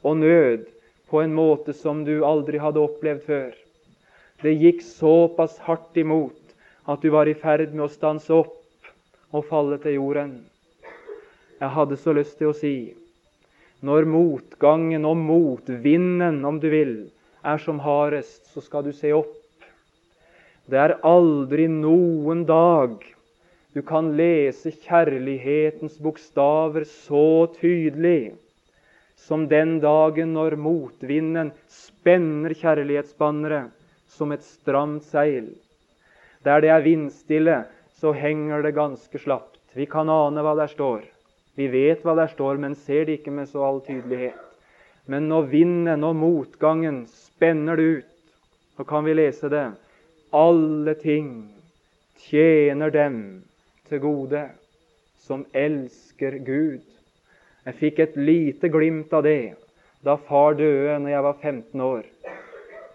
og 0.06 0.18
nød, 0.22 0.64
på 1.06 1.20
en 1.22 1.34
måte 1.36 1.74
som 1.76 2.02
du 2.06 2.24
aldri 2.26 2.58
hadde 2.58 2.82
opplevd 2.82 3.22
før. 3.26 3.52
Det 4.42 4.56
gikk 4.56 4.82
såpass 4.82 5.58
hardt 5.66 5.96
imot 5.96 6.56
at 6.86 7.02
du 7.02 7.10
var 7.14 7.28
i 7.28 7.36
ferd 7.38 7.74
med 7.74 7.86
å 7.86 7.92
stanse 7.92 8.32
opp 8.34 8.56
og 9.34 9.46
falle 9.50 9.78
til 9.82 9.98
jorden. 9.98 10.38
Jeg 11.60 11.72
hadde 11.72 11.98
så 12.00 12.14
lyst 12.16 12.38
til 12.40 12.50
å 12.50 12.56
si 12.56 12.76
når 13.86 14.06
motgangen 14.08 15.04
og 15.04 15.18
motvinden, 15.20 16.40
om 16.48 16.58
du 16.60 16.70
vil, 16.72 16.94
er 17.44 17.60
som 17.62 17.78
hardest, 17.84 18.46
så 18.52 18.62
skal 18.64 18.86
du 18.86 18.92
se 18.96 19.12
opp. 19.14 19.34
Det 20.66 20.80
er 20.80 20.96
aldri 21.06 21.68
noen 21.70 22.42
dag 22.48 22.96
du 23.76 23.82
kan 23.84 24.14
lese 24.16 24.70
kjærlighetens 24.72 25.98
bokstaver 26.00 26.86
så 26.88 27.44
tydelig 27.58 28.32
som 29.20 29.42
den 29.50 29.74
dagen 29.82 30.30
når 30.32 30.54
motvinden 30.56 31.50
spenner 31.68 32.54
kjærlighetsbanneret 32.56 33.74
som 34.08 34.30
et 34.32 34.46
stramt 34.46 35.04
seil. 35.04 35.50
Der 36.40 36.62
det 36.64 36.70
er 36.72 36.86
vindstille, 36.86 37.56
så 38.00 38.14
henger 38.16 38.64
det 38.64 38.78
ganske 38.78 39.20
slapt. 39.20 39.60
Vi 39.76 39.84
kan 39.84 40.08
ane 40.08 40.40
hva 40.40 40.54
der 40.56 40.72
står. 40.72 41.02
Vi 41.60 41.66
vet 41.68 42.00
hva 42.00 42.14
der 42.16 42.32
står, 42.32 42.56
men 42.56 42.78
ser 42.80 43.04
det 43.04 43.18
ikke 43.18 43.34
med 43.36 43.50
så 43.50 43.60
all 43.66 43.82
tydelighet. 43.84 44.40
Men 45.04 45.28
når 45.28 45.50
vinden 45.52 46.04
og 46.04 46.16
motgangen 46.16 47.02
spenner 47.12 47.76
det 47.76 47.90
ut, 47.98 48.14
så 48.76 48.88
kan 48.88 49.04
vi 49.04 49.18
lese 49.20 49.52
det. 49.52 49.66
Alle 50.32 50.96
ting 51.04 51.28
tjener 52.24 52.88
dem 52.90 53.20
til 53.90 54.02
gode 54.02 54.42
som 55.26 55.44
elsker 55.56 56.38
Gud. 56.46 56.82
Jeg 57.66 57.78
fikk 57.80 58.02
et 58.02 58.18
lite 58.18 58.70
glimt 58.70 59.14
av 59.16 59.24
det 59.26 59.56
da 60.06 60.14
far 60.28 60.54
døde 60.54 60.98
når 61.02 61.10
jeg 61.10 61.24
var 61.26 61.40
15 61.42 61.82
år. 61.82 62.04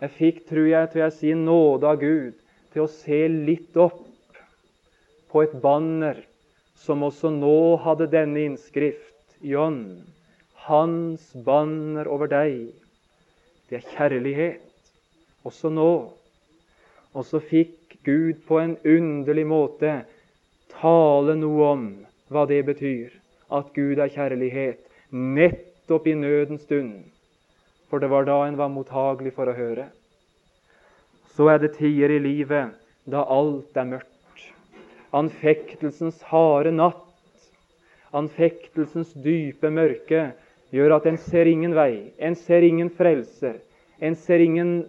Jeg 0.01 0.13
fikk, 0.17 0.37
tror 0.49 0.67
jeg, 0.69 0.89
til 0.91 1.03
jeg 1.03 1.15
sier 1.17 1.37
nåde 1.37 1.89
av 1.89 1.99
Gud 2.01 2.37
til 2.73 2.85
å 2.85 2.91
se 2.91 3.19
litt 3.31 3.75
opp 3.77 3.99
på 5.31 5.43
et 5.43 5.53
banner 5.63 6.23
som 6.81 7.03
også 7.05 7.29
nå 7.35 7.77
hadde 7.83 8.09
denne 8.11 8.47
innskrift. 8.47 9.11
John, 9.41 10.01
hans 10.67 11.31
banner 11.45 12.09
over 12.09 12.29
deg, 12.31 12.71
det 13.69 13.81
er 13.81 13.91
kjærlighet. 13.95 14.65
Også 15.47 15.71
nå. 15.73 15.91
Og 17.11 17.27
så 17.27 17.41
fikk 17.41 17.97
Gud 18.05 18.43
på 18.47 18.59
en 18.61 18.75
underlig 18.85 19.45
måte 19.49 20.01
tale 20.81 21.35
noe 21.37 21.65
om 21.75 21.87
hva 22.33 22.47
det 22.49 22.63
betyr, 22.65 23.13
at 23.53 23.73
Gud 23.75 23.99
er 23.99 24.09
kjærlighet, 24.09 24.79
nettopp 25.11 26.07
i 26.07 26.15
nødens 26.17 26.63
stund. 26.65 27.03
For 27.89 27.99
det 27.99 28.09
var 28.09 28.25
da 28.25 28.39
en 28.47 28.57
var 28.57 28.71
mottagelig 28.71 29.35
for 29.35 29.51
å 29.51 29.55
høre. 29.57 29.89
Så 31.35 31.49
er 31.51 31.59
det 31.61 31.75
tider 31.77 32.15
i 32.15 32.21
livet 32.23 32.73
da 33.11 33.23
alt 33.29 33.77
er 33.77 33.89
mørkt. 33.93 34.45
Anfektelsens 35.15 36.21
harde 36.31 36.71
natt, 36.71 37.03
anfektelsens 38.15 39.11
dype 39.23 39.69
mørke, 39.71 40.31
gjør 40.71 40.95
at 40.97 41.07
en 41.09 41.19
ser 41.19 41.49
ingen 41.51 41.75
vei, 41.75 42.13
en 42.17 42.35
ser 42.35 42.63
ingen 42.63 42.89
frelser, 42.95 43.59
en 43.99 44.15
ser 44.15 44.39
ingen 44.39 44.85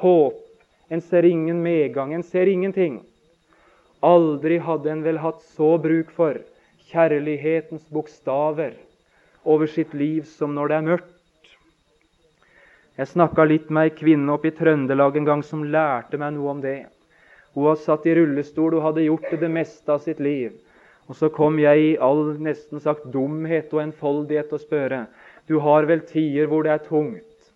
håp, 0.00 0.40
en 0.88 1.02
ser 1.04 1.28
ingen 1.28 1.60
medgang, 1.62 2.14
en 2.16 2.24
ser 2.24 2.48
ingenting. 2.48 3.02
Aldri 4.06 4.58
hadde 4.62 4.92
en 4.92 5.02
vel 5.02 5.18
hatt 5.22 5.42
så 5.56 5.74
bruk 5.82 6.10
for 6.14 6.38
kjærlighetens 6.90 7.86
bokstaver 7.90 8.76
over 9.44 9.70
sitt 9.70 9.94
liv 9.94 10.26
som 10.30 10.54
når 10.54 10.70
det 10.70 10.76
er 10.76 10.88
mørkt. 10.90 11.14
Jeg 12.96 13.10
snakka 13.12 13.44
litt 13.44 13.68
med 13.68 13.90
ei 13.90 13.94
kvinne 13.96 14.32
oppe 14.32 14.48
i 14.48 14.54
Trøndelag 14.56 15.16
en 15.18 15.26
gang 15.28 15.42
som 15.44 15.64
lærte 15.72 16.20
meg 16.20 16.36
noe 16.36 16.52
om 16.54 16.62
det. 16.62 16.86
Hun 17.56 17.66
var 17.66 17.80
satt 17.80 18.06
i 18.08 18.14
rullestol 18.16 18.78
og 18.78 18.84
hadde 18.84 19.04
gjort 19.04 19.26
det 19.32 19.40
det 19.42 19.50
meste 19.52 19.92
av 19.92 20.04
sitt 20.04 20.22
liv. 20.22 20.54
Og 21.08 21.16
Så 21.16 21.28
kom 21.30 21.58
jeg 21.58 21.82
i 21.82 21.96
all 22.02 22.34
nesten 22.42 22.80
sagt 22.82 23.04
dumhet 23.12 23.72
og 23.72 23.82
enfoldighet 23.82 24.52
og 24.52 24.62
spørre 24.62 25.06
du 25.46 25.58
har 25.62 25.86
vel 25.86 26.00
tider 26.02 26.48
hvor 26.50 26.64
det 26.66 26.72
er 26.72 26.86
tungt. 26.86 27.50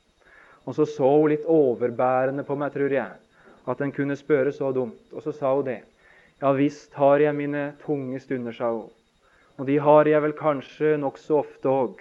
Og 0.66 0.74
Så 0.74 0.86
så 0.86 1.08
hun 1.08 1.30
litt 1.32 1.46
overbærende 1.48 2.44
på 2.44 2.56
meg, 2.56 2.72
tror 2.72 2.92
jeg, 2.94 3.16
at 3.66 3.80
en 3.80 3.92
kunne 3.92 4.16
spørre 4.16 4.52
så 4.52 4.72
dumt. 4.72 5.00
Og 5.12 5.22
så 5.22 5.32
sa 5.32 5.54
hun 5.54 5.64
det. 5.66 5.80
Ja 6.40 6.52
visst 6.56 6.94
har 6.96 7.20
jeg 7.20 7.36
mine 7.36 7.72
tunge 7.84 8.20
stunder, 8.20 8.54
sa 8.56 8.70
hun. 8.72 8.88
Og 9.60 9.66
de 9.68 9.76
har 9.84 10.08
jeg 10.08 10.22
vel 10.24 10.32
kanskje 10.38 10.96
nokså 11.00 11.42
ofte 11.42 11.68
òg. 11.68 12.00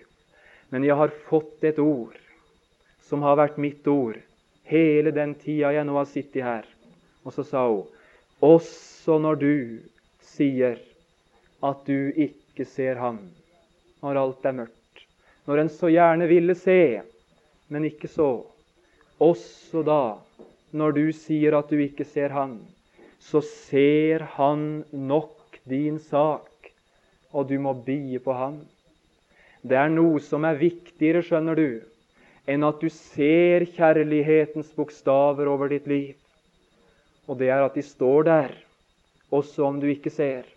Men 0.71 0.85
jeg 0.87 0.95
har 0.95 1.11
fått 1.27 1.63
et 1.67 1.79
ord 1.83 2.15
som 3.03 3.25
har 3.25 3.39
vært 3.39 3.57
mitt 3.59 3.87
ord 3.89 4.19
hele 4.69 5.11
den 5.11 5.33
tida 5.41 5.73
jeg 5.73 5.87
nå 5.89 5.97
har 5.97 6.07
sittet 6.07 6.45
her. 6.45 6.67
Og 7.25 7.35
så 7.35 7.43
sa 7.43 7.65
hun 7.67 7.87
også 8.39 9.17
når 9.19 9.41
du 9.41 9.53
sier 10.23 10.77
at 11.65 11.83
du 11.89 12.13
ikke 12.15 12.63
ser 12.63 13.01
ham 13.01 13.19
når 13.99 14.21
alt 14.21 14.45
er 14.47 14.55
mørkt, 14.61 15.01
når 15.43 15.65
en 15.65 15.71
så 15.73 15.89
gjerne 15.91 16.27
ville 16.29 16.55
se, 16.55 17.01
men 17.67 17.87
ikke 17.89 18.07
så. 18.07 18.29
Også 19.19 19.83
da, 19.83 20.15
når 20.71 20.95
du 20.95 21.05
sier 21.11 21.57
at 21.57 21.67
du 21.67 21.81
ikke 21.83 22.07
ser 22.07 22.31
ham, 22.31 22.61
så 23.20 23.41
ser 23.45 24.26
han 24.38 24.84
nok 24.91 25.59
din 25.70 25.99
sak, 25.99 26.72
og 27.32 27.49
du 27.49 27.57
må 27.61 27.76
bie 27.86 28.20
på 28.24 28.34
ham. 28.34 28.61
Det 29.61 29.78
er 29.78 29.91
noe 29.91 30.22
som 30.24 30.47
er 30.47 30.59
viktigere, 30.59 31.22
skjønner 31.26 31.59
du, 31.59 31.70
enn 32.49 32.63
at 32.65 32.80
du 32.82 32.89
ser 32.93 33.67
kjærlighetens 33.76 34.72
bokstaver 34.78 35.51
over 35.51 35.70
ditt 35.76 35.88
liv 35.88 36.15
og 37.30 37.38
det 37.38 37.51
er 37.53 37.61
at 37.61 37.76
de 37.78 37.86
står 37.86 38.26
der, 38.26 38.53
også 39.30 39.67
om 39.67 39.78
du 39.80 39.86
ikke 39.91 40.09
ser. 40.09 40.47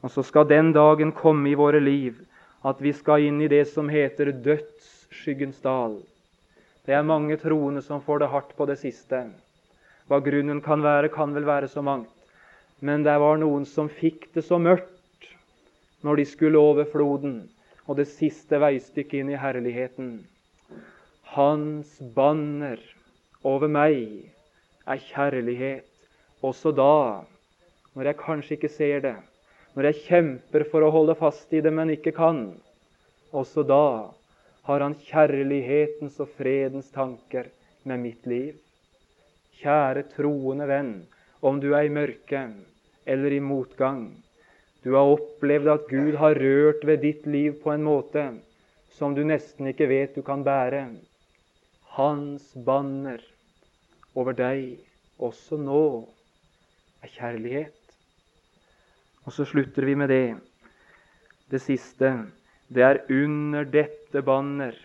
Og 0.00 0.10
så 0.10 0.24
skal 0.24 0.48
den 0.48 0.72
dagen 0.72 1.12
komme 1.12 1.50
i 1.50 1.58
våre 1.60 1.80
liv 1.80 2.16
at 2.64 2.80
vi 2.80 2.94
skal 2.96 3.26
inn 3.28 3.42
i 3.44 3.50
det 3.52 3.66
som 3.68 3.90
heter 3.92 4.32
dødsskyggens 4.46 5.60
dal. 5.64 5.98
Det 6.88 6.96
er 6.96 7.04
mange 7.04 7.36
troende 7.40 7.82
som 7.84 8.00
får 8.00 8.24
det 8.24 8.30
hardt 8.32 8.56
på 8.56 8.66
det 8.68 8.78
siste. 8.80 9.26
Hva 10.08 10.20
grunnen 10.20 10.60
kan 10.64 10.82
være, 10.84 11.08
kan 11.12 11.32
vel 11.34 11.46
være 11.48 11.68
så 11.72 11.82
mangt. 11.82 12.12
Men 12.84 13.04
det 13.06 13.14
var 13.20 13.38
noen 13.40 13.64
som 13.68 13.88
fikk 13.88 14.28
det 14.34 14.44
så 14.44 14.58
mørkt 14.60 15.30
når 16.04 16.20
de 16.20 16.26
skulle 16.28 16.60
over 16.60 16.84
floden 16.90 17.38
og 17.86 17.96
det 17.96 18.08
siste 18.12 18.58
veistykket 18.60 19.22
inn 19.22 19.32
i 19.32 19.40
herligheten. 19.40 20.10
Hans 21.34 21.96
banner 22.16 22.80
over 23.44 23.68
meg 23.68 24.28
er 24.88 25.00
kjærlighet. 25.08 25.88
Også 26.44 26.74
da, 26.76 27.24
når 27.96 28.10
jeg 28.10 28.20
kanskje 28.20 28.56
ikke 28.58 28.72
ser 28.72 29.00
det, 29.04 29.14
når 29.74 29.88
jeg 29.88 30.02
kjemper 30.08 30.66
for 30.68 30.84
å 30.84 30.92
holde 30.92 31.16
fast 31.16 31.52
i 31.56 31.62
det, 31.64 31.72
men 31.72 31.92
ikke 31.94 32.12
kan, 32.16 32.42
også 33.32 33.64
da 33.66 34.12
har 34.68 34.84
han 34.84 34.96
kjærlighetens 35.08 36.20
og 36.22 36.30
fredens 36.36 36.92
tanker 36.92 37.48
med 37.88 38.04
mitt 38.04 38.28
liv. 38.28 38.54
Kjære 39.60 40.06
troende 40.14 40.66
venn, 40.68 40.94
om 41.40 41.60
du 41.60 41.72
er 41.74 41.86
i 41.86 41.92
mørke 41.92 42.46
eller 43.06 43.32
i 43.36 43.40
motgang, 43.40 44.08
du 44.84 44.92
har 44.92 45.14
opplevd 45.14 45.70
at 45.72 45.86
Gud 45.88 46.16
har 46.20 46.36
rørt 46.36 46.82
ved 46.84 47.00
ditt 47.00 47.24
liv 47.24 47.54
på 47.62 47.72
en 47.72 47.86
måte 47.86 48.24
som 48.92 49.14
du 49.16 49.22
nesten 49.24 49.70
ikke 49.70 49.88
vet 49.88 50.18
du 50.18 50.20
kan 50.26 50.44
bære. 50.44 50.82
Hans 51.96 52.50
banner 52.66 53.22
over 54.14 54.36
deg 54.36 54.76
også 55.16 55.56
nå 55.56 55.84
er 57.00 57.14
kjærlighet. 57.14 57.80
Og 59.24 59.32
så 59.32 59.46
slutter 59.48 59.88
vi 59.88 59.94
med 59.96 60.12
det. 60.12 60.36
Det 61.48 61.62
siste. 61.64 62.12
Det 62.68 62.84
er 62.84 63.02
under 63.08 63.64
dette 63.64 64.20
banner 64.20 64.76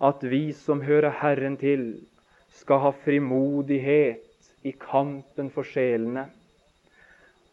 at 0.00 0.24
vi 0.24 0.46
som 0.56 0.80
hører 0.80 1.12
Herren 1.20 1.60
til, 1.60 2.06
skal 2.54 2.78
ha 2.78 2.92
frimodighet 3.04 4.50
i 4.62 4.72
kampen 4.72 5.50
for 5.50 5.66
sjelene. 5.66 6.28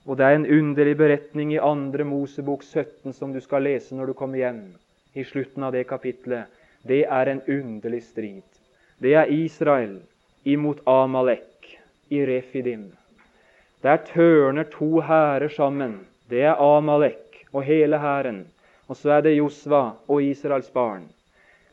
Og 0.05 0.17
Det 0.17 0.25
er 0.25 0.35
en 0.35 0.45
underlig 0.45 0.95
beretning 0.97 1.53
i 1.53 1.59
2. 1.59 2.05
Mosebok 2.05 2.63
17 2.63 3.13
som 3.13 3.33
du 3.33 3.41
skal 3.41 3.63
lese 3.67 3.95
når 3.95 4.11
du 4.11 4.13
kommer 4.13 4.37
hjem. 4.37 4.63
I 5.13 5.23
slutten 5.23 5.63
av 5.63 5.73
det 5.75 5.87
kapitlet. 5.89 6.47
Det 6.87 7.03
er 7.05 7.29
en 7.29 7.41
underlig 7.47 8.03
strid. 8.03 8.47
Det 9.01 9.13
er 9.13 9.29
Israel 9.29 9.99
imot 10.43 10.81
Amalek 10.87 11.77
i 12.09 12.25
Refidim. 12.25 12.91
Der 13.83 13.97
tørner 13.97 14.63
to 14.63 15.01
hærer 15.01 15.49
sammen. 15.49 15.99
Det 16.29 16.41
er 16.41 16.55
Amalek 16.55 17.45
og 17.53 17.63
hele 17.63 17.99
hæren. 17.99 18.45
Og 18.87 18.97
så 18.97 19.11
er 19.17 19.21
det 19.21 19.37
Josva 19.37 19.91
og 20.07 20.23
Israels 20.23 20.69
barn. 20.69 21.09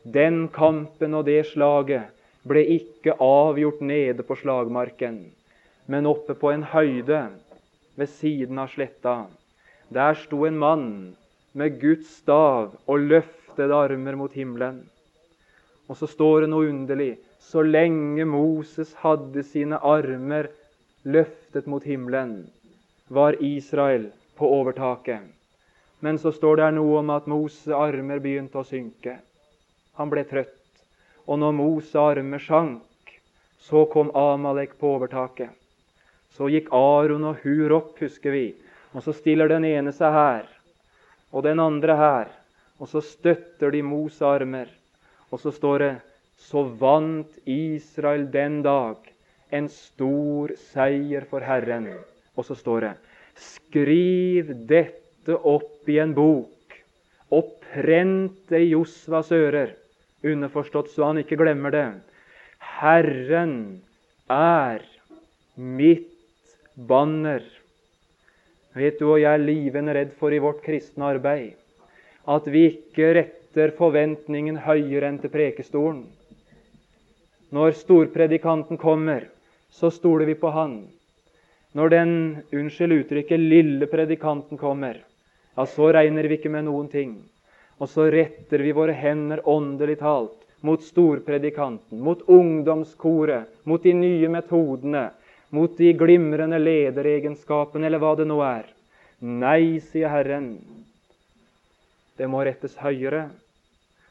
Den 0.03 0.47
kampen 0.47 1.13
og 1.13 1.25
det 1.25 1.45
slaget 1.45 2.09
ble 2.49 2.63
ikke 2.75 3.15
avgjort 3.21 3.81
nede 3.85 4.25
på 4.25 4.37
slagmarken, 4.41 5.21
men 5.85 6.09
oppe 6.09 6.35
på 6.37 6.51
en 6.53 6.65
høyde 6.73 7.21
ved 7.99 8.11
siden 8.19 8.59
av 8.61 8.73
sletta. 8.73 9.15
Der 9.93 10.17
sto 10.17 10.43
en 10.45 10.59
mann 10.61 10.89
med 11.53 11.79
Guds 11.81 12.09
stav 12.21 12.75
og 12.85 13.07
løftede 13.09 13.75
armer 13.75 14.17
mot 14.19 14.33
himmelen. 14.37 14.83
Og 15.89 15.97
så 15.97 16.09
står 16.09 16.43
det 16.45 16.51
noe 16.51 16.69
underlig 16.69 17.15
så 17.39 17.63
lenge 17.65 18.25
Moses 18.29 18.91
hadde 19.01 19.43
sine 19.47 19.79
armer 19.81 20.51
løftet 21.07 21.65
mot 21.71 21.83
himmelen, 21.83 22.43
var 23.07 23.37
Israel 23.41 24.09
på 24.37 24.49
overtaket. 24.59 25.23
Men 25.99 26.19
så 26.19 26.31
står 26.31 26.61
det 26.61 26.69
noe 26.77 26.99
om 27.01 27.09
at 27.11 27.27
Moses' 27.27 27.73
armer 27.75 28.21
begynte 28.23 28.61
å 28.61 28.67
synke. 28.67 29.17
Han 29.99 30.11
ble 30.11 30.23
trøtt. 30.29 30.58
Og 31.29 31.37
når 31.37 31.53
Mos 31.53 31.93
arme 31.93 32.39
sank, 32.41 33.13
så 33.61 33.83
kom 33.93 34.09
Amalek 34.17 34.73
på 34.81 34.95
overtaket. 34.95 35.53
Så 36.33 36.49
gikk 36.49 36.71
Aron 36.73 37.27
og 37.29 37.43
Hur 37.43 37.75
opp, 37.75 37.93
husker 38.01 38.33
vi. 38.33 38.47
Og 38.97 39.05
så 39.05 39.13
stiller 39.13 39.51
den 39.51 39.67
ene 39.69 39.93
seg 39.93 40.15
her, 40.15 40.45
og 41.29 41.45
den 41.45 41.61
andre 41.61 41.97
her. 41.99 42.31
Og 42.81 42.89
så 42.89 43.03
støtter 43.05 43.75
de 43.75 43.83
Mos 43.85 44.21
armer. 44.25 44.69
Og 45.29 45.41
så 45.43 45.53
står 45.53 45.83
det 45.83 45.93
så 46.39 46.63
vant 46.79 47.37
Israel 47.45 48.25
den 48.31 48.61
dag 48.65 48.97
en 49.53 49.67
stor 49.69 50.53
seier 50.71 51.27
for 51.29 51.45
Herren. 51.45 51.91
Og 52.37 52.47
så 52.47 52.57
står 52.57 52.87
det 52.87 52.93
Skriv 53.39 54.49
dette 54.67 55.35
opp 55.35 55.87
i 55.91 55.99
en 56.01 56.15
bok, 56.15 56.73
og 57.29 57.51
prent 57.69 58.39
det 58.49 58.63
i 58.65 58.71
Josvas 58.71 59.29
ører, 59.35 59.75
underforstått 60.23 60.91
så 60.93 61.11
han 61.11 61.21
ikke 61.21 61.39
glemmer 61.39 61.73
det. 61.75 61.87
Herren 62.79 63.55
er 64.29 64.83
mitt 65.55 66.11
banner. 66.75 67.43
Vet 68.75 68.99
du 68.99 69.07
hva 69.09 69.17
jeg 69.19 69.31
er 69.31 69.43
livende 69.43 69.95
redd 69.95 70.13
for 70.19 70.35
i 70.35 70.41
vårt 70.43 70.61
kristne 70.65 71.09
arbeid? 71.15 71.59
at 72.29 72.47
vi 72.51 72.65
ikke 72.67 73.13
retter 73.17 73.73
forventningen 73.77 74.61
høyere 74.65 75.09
enn 75.09 75.19
til 75.21 75.31
prekestolen. 75.33 76.03
Når 77.55 77.73
storpredikanten 77.79 78.77
kommer, 78.77 79.25
så 79.73 79.89
stoler 79.93 80.29
vi 80.29 80.35
på 80.37 80.51
han. 80.53 80.83
Når 81.73 81.93
den, 81.93 82.11
unnskyld 82.53 82.99
uttrykket, 82.99 83.41
lille 83.41 83.89
predikanten 83.89 84.57
kommer, 84.61 85.01
ja, 85.57 85.65
så 85.65 85.89
regner 85.93 86.29
vi 86.29 86.37
ikke 86.37 86.53
med 86.53 86.67
noen 86.67 86.89
ting. 86.89 87.17
Og 87.79 87.89
så 87.89 88.09
retter 88.11 88.63
vi 88.63 88.73
våre 88.75 88.95
hender 88.95 89.41
åndelig 89.47 89.99
talt 90.01 90.35
mot 90.61 90.83
storpredikanten, 90.83 92.01
mot 92.03 92.21
ungdomskoret, 92.27 93.47
mot 93.63 93.83
de 93.83 93.93
nye 93.95 94.29
metodene, 94.29 95.05
mot 95.55 95.77
de 95.77 95.93
glimrende 95.95 96.59
lederegenskapene, 96.59 97.87
eller 97.87 98.01
hva 98.03 98.15
det 98.19 98.27
nå 98.27 98.41
er. 98.43 98.67
Nei, 99.19 99.79
sier 99.79 100.11
Herren, 100.11 100.57
det 102.19 102.27
må 102.27 102.43
rettes 102.43 102.75
høyere. 102.83 103.29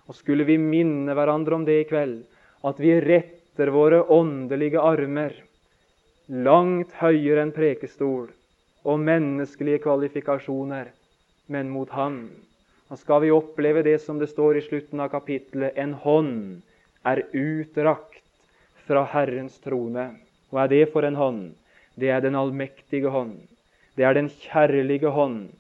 Og 0.09 0.17
skulle 0.17 0.49
vi 0.49 0.57
minne 0.57 1.13
hverandre 1.13 1.59
om 1.59 1.69
det 1.69 1.83
i 1.83 1.87
kveld, 1.89 2.23
at 2.65 2.81
vi 2.81 2.97
retter 3.05 3.69
våre 3.75 4.01
åndelige 4.09 4.81
armer 4.81 5.37
langt 6.29 6.93
høyere 7.01 7.45
enn 7.45 7.55
prekestol 7.57 8.29
og 8.89 9.01
menneskelige 9.01 9.83
kvalifikasjoner, 9.85 10.91
men 11.49 11.71
mot 11.73 11.93
Han. 11.97 12.29
Da 12.89 12.97
skal 12.97 13.21
vi 13.21 13.31
oppleve 13.31 13.83
det 13.85 13.99
som 14.01 14.19
det 14.19 14.31
står 14.31 14.59
i 14.59 14.65
slutten 14.65 15.01
av 15.05 15.11
kapittelet. 15.13 15.77
En 15.77 15.93
hånd 15.93 16.63
er 17.05 17.27
utrakt 17.37 18.25
fra 18.89 19.05
Herrens 19.13 19.59
trone. 19.61 20.09
Hva 20.49 20.65
er 20.65 20.73
det 20.73 20.85
for 20.95 21.05
en 21.05 21.19
hånd? 21.21 21.43
Det 22.01 22.09
er 22.15 22.25
den 22.25 22.39
allmektige 22.39 23.13
hånd. 23.13 23.37
Det 23.99 24.07
er 24.09 24.17
den 24.17 24.31
kjærlige 24.31 25.13
hånd. 25.13 25.51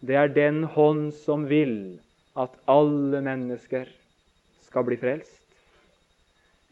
Det 0.00 0.16
er 0.16 0.32
den 0.32 0.62
hånd 0.64 1.10
som 1.12 1.44
vil 1.50 1.98
at 2.38 2.54
alle 2.70 3.20
mennesker 3.20 3.90
skal 4.64 4.86
bli 4.86 4.96
frelst. 5.00 5.34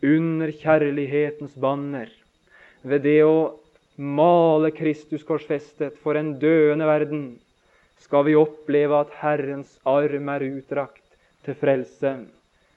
Under 0.04 0.52
kjærlighetens 0.52 1.56
banner, 1.60 2.08
ved 2.86 3.02
det 3.04 3.18
å 3.26 3.56
male 3.96 4.70
Kristus 4.76 5.24
korsfestet 5.26 5.96
for 6.04 6.16
en 6.16 6.36
døende 6.40 6.86
verden, 6.88 7.24
skal 8.06 8.22
vi 8.28 8.36
oppleve 8.38 9.00
at 9.02 9.14
Herrens 9.18 9.72
arm 9.82 10.28
er 10.30 10.44
utdrakt 10.46 11.16
til 11.42 11.56
frelse, 11.58 12.12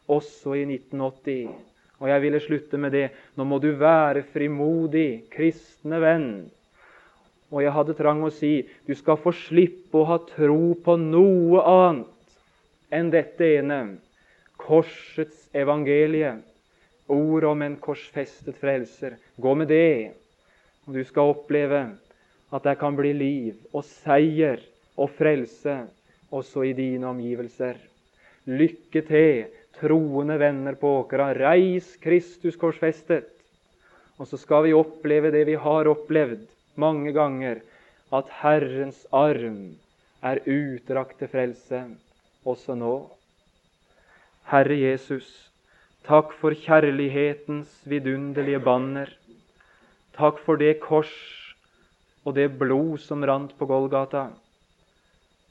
også 0.10 0.56
i 0.58 0.64
1980. 0.66 1.52
Og 2.00 2.10
jeg 2.10 2.22
ville 2.24 2.40
slutte 2.42 2.80
med 2.82 2.96
det. 2.96 3.10
Nå 3.38 3.46
må 3.46 3.60
du 3.62 3.70
være 3.78 4.24
frimodig, 4.34 5.30
kristne 5.30 6.00
venn. 6.02 6.32
Og 7.54 7.62
jeg 7.62 7.74
hadde 7.76 7.98
trang 7.98 8.24
å 8.26 8.32
si 8.34 8.54
du 8.88 8.96
skal 8.98 9.20
få 9.22 9.34
slippe 9.36 10.02
å 10.02 10.08
ha 10.10 10.18
tro 10.32 10.74
på 10.86 10.96
noe 11.02 11.62
annet 11.62 12.16
enn 12.94 13.12
dette 13.14 13.52
ene 13.60 13.80
korsets 14.58 15.46
evangelie. 15.54 16.40
Ord 17.10 17.46
om 17.52 17.62
en 17.66 17.78
korsfestet 17.82 18.58
frelser. 18.58 19.18
Gå 19.38 19.54
med 19.58 19.70
det, 19.70 20.14
og 20.88 20.98
du 20.98 21.04
skal 21.06 21.36
oppleve 21.36 21.86
at 22.50 22.66
det 22.66 22.78
kan 22.82 22.98
bli 22.98 23.14
liv 23.14 23.78
og 23.78 23.86
seier 23.86 24.62
og 25.00 25.14
frelse 25.16 25.76
også 26.36 26.66
i 26.68 26.76
dine 26.78 27.08
omgivelser. 27.10 27.80
Lykke 28.50 29.02
til, 29.08 29.50
troende 29.80 30.36
venner 30.42 30.76
på 30.80 30.92
åkra. 31.04 31.32
Reis 31.38 31.96
Kristus 32.04 32.58
korsfestet. 32.60 33.30
Og 34.20 34.28
så 34.28 34.38
skal 34.38 34.66
vi 34.68 34.76
oppleve 34.76 35.32
det 35.32 35.46
vi 35.48 35.56
har 35.56 35.88
opplevd 35.88 36.44
mange 36.80 37.14
ganger, 37.16 37.62
at 38.12 38.32
Herrens 38.42 39.06
arm 39.16 39.78
er 40.26 40.42
utdrakt 40.44 41.20
til 41.22 41.32
frelse 41.32 41.84
også 42.48 42.76
nå. 42.76 42.96
Herre 44.50 44.76
Jesus, 44.82 45.28
takk 46.08 46.34
for 46.42 46.58
kjærlighetens 46.58 47.72
vidunderlige 47.88 48.60
banner. 48.66 49.12
Takk 50.18 50.40
for 50.44 50.60
det 50.60 50.80
kors 50.84 51.14
og 52.26 52.36
det 52.36 52.50
blod 52.60 52.98
som 53.04 53.24
rant 53.24 53.54
på 53.60 53.68
Golgata. 53.70 54.30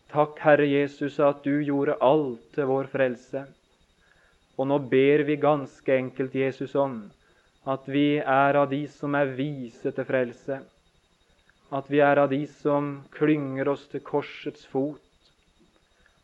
Takk, 0.09 0.39
Herre 0.41 0.65
Jesus, 0.65 1.19
at 1.21 1.43
du 1.45 1.59
gjorde 1.61 1.99
alt 2.01 2.45
til 2.55 2.65
vår 2.71 2.87
frelse. 2.89 3.43
Og 4.57 4.71
nå 4.71 4.79
ber 4.89 5.27
vi 5.29 5.37
ganske 5.37 5.93
enkelt 6.01 6.33
Jesus 6.35 6.73
om 6.81 7.03
at 7.69 7.85
vi 7.93 8.17
er 8.17 8.57
av 8.57 8.71
de 8.71 8.81
som 8.89 9.13
er 9.19 9.35
vise 9.37 9.93
til 9.93 10.09
frelse. 10.09 10.63
At 11.69 11.93
vi 11.93 12.01
er 12.01 12.23
av 12.25 12.33
de 12.33 12.41
som 12.49 12.91
klynger 13.13 13.69
oss 13.69 13.85
til 13.93 14.01
korsets 14.01 14.65
fot. 14.73 15.05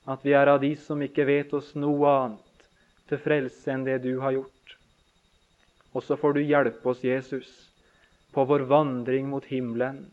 At 0.08 0.24
vi 0.24 0.32
er 0.32 0.48
av 0.48 0.64
de 0.64 0.72
som 0.80 1.04
ikke 1.04 1.28
vet 1.28 1.52
oss 1.52 1.74
noe 1.76 2.16
annet 2.24 2.68
til 3.12 3.20
frelse 3.20 3.68
enn 3.68 3.84
det 3.84 4.00
du 4.08 4.14
har 4.24 4.32
gjort. 4.38 4.76
Og 5.92 6.08
så 6.08 6.16
får 6.16 6.38
du 6.38 6.46
hjelpe 6.48 6.88
oss, 6.88 7.04
Jesus, 7.04 7.50
på 8.32 8.48
vår 8.48 8.64
vandring 8.72 9.28
mot 9.28 9.44
himmelen 9.52 10.06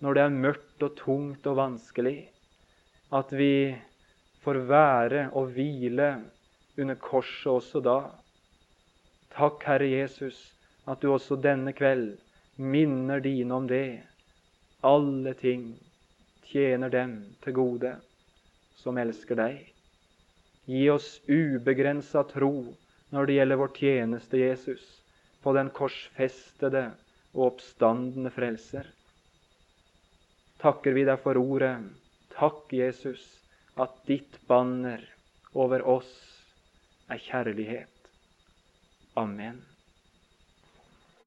når 0.00 0.14
det 0.14 0.22
er 0.22 0.42
mørkt 0.44 0.84
og 0.86 0.94
tungt 1.02 1.50
og 1.50 1.58
vanskelig 1.58 2.20
at 3.10 3.32
vi 3.34 3.76
får 4.44 4.60
være 4.70 5.22
og 5.36 5.50
hvile 5.54 6.10
under 6.78 6.94
korset 6.94 7.50
også 7.50 7.82
da. 7.84 7.98
Takk, 9.34 9.64
Herre 9.66 9.88
Jesus, 9.90 10.38
at 10.86 11.02
du 11.02 11.10
også 11.12 11.38
denne 11.42 11.74
kveld 11.76 12.14
minner 12.56 13.20
dine 13.20 13.54
om 13.54 13.66
det. 13.68 14.00
Alle 14.86 15.34
ting 15.34 15.74
tjener 16.50 16.90
dem 16.90 17.18
til 17.44 17.56
gode 17.56 17.96
som 18.80 18.98
elsker 18.98 19.38
deg. 19.38 19.58
Gi 20.70 20.86
oss 20.92 21.18
ubegrensa 21.28 22.22
tro 22.30 22.52
når 23.10 23.26
det 23.26 23.36
gjelder 23.40 23.58
vår 23.58 23.72
tjeneste, 23.74 24.38
Jesus, 24.38 24.84
på 25.42 25.52
den 25.56 25.70
korsfestede 25.74 26.92
og 27.34 27.46
oppstandende 27.48 28.30
frelser. 28.30 28.86
Takker 30.62 30.94
vi 30.94 31.06
deg 31.08 31.18
for 31.22 31.40
ordet 31.40 31.74
Takk, 32.40 32.72
Jesus, 32.72 33.20
at 33.76 33.98
ditt 34.08 34.38
banner 34.48 35.02
over 35.52 35.82
oss 35.84 36.08
er 37.12 37.20
kjærlighet. 37.20 38.08
Amen. 39.20 39.58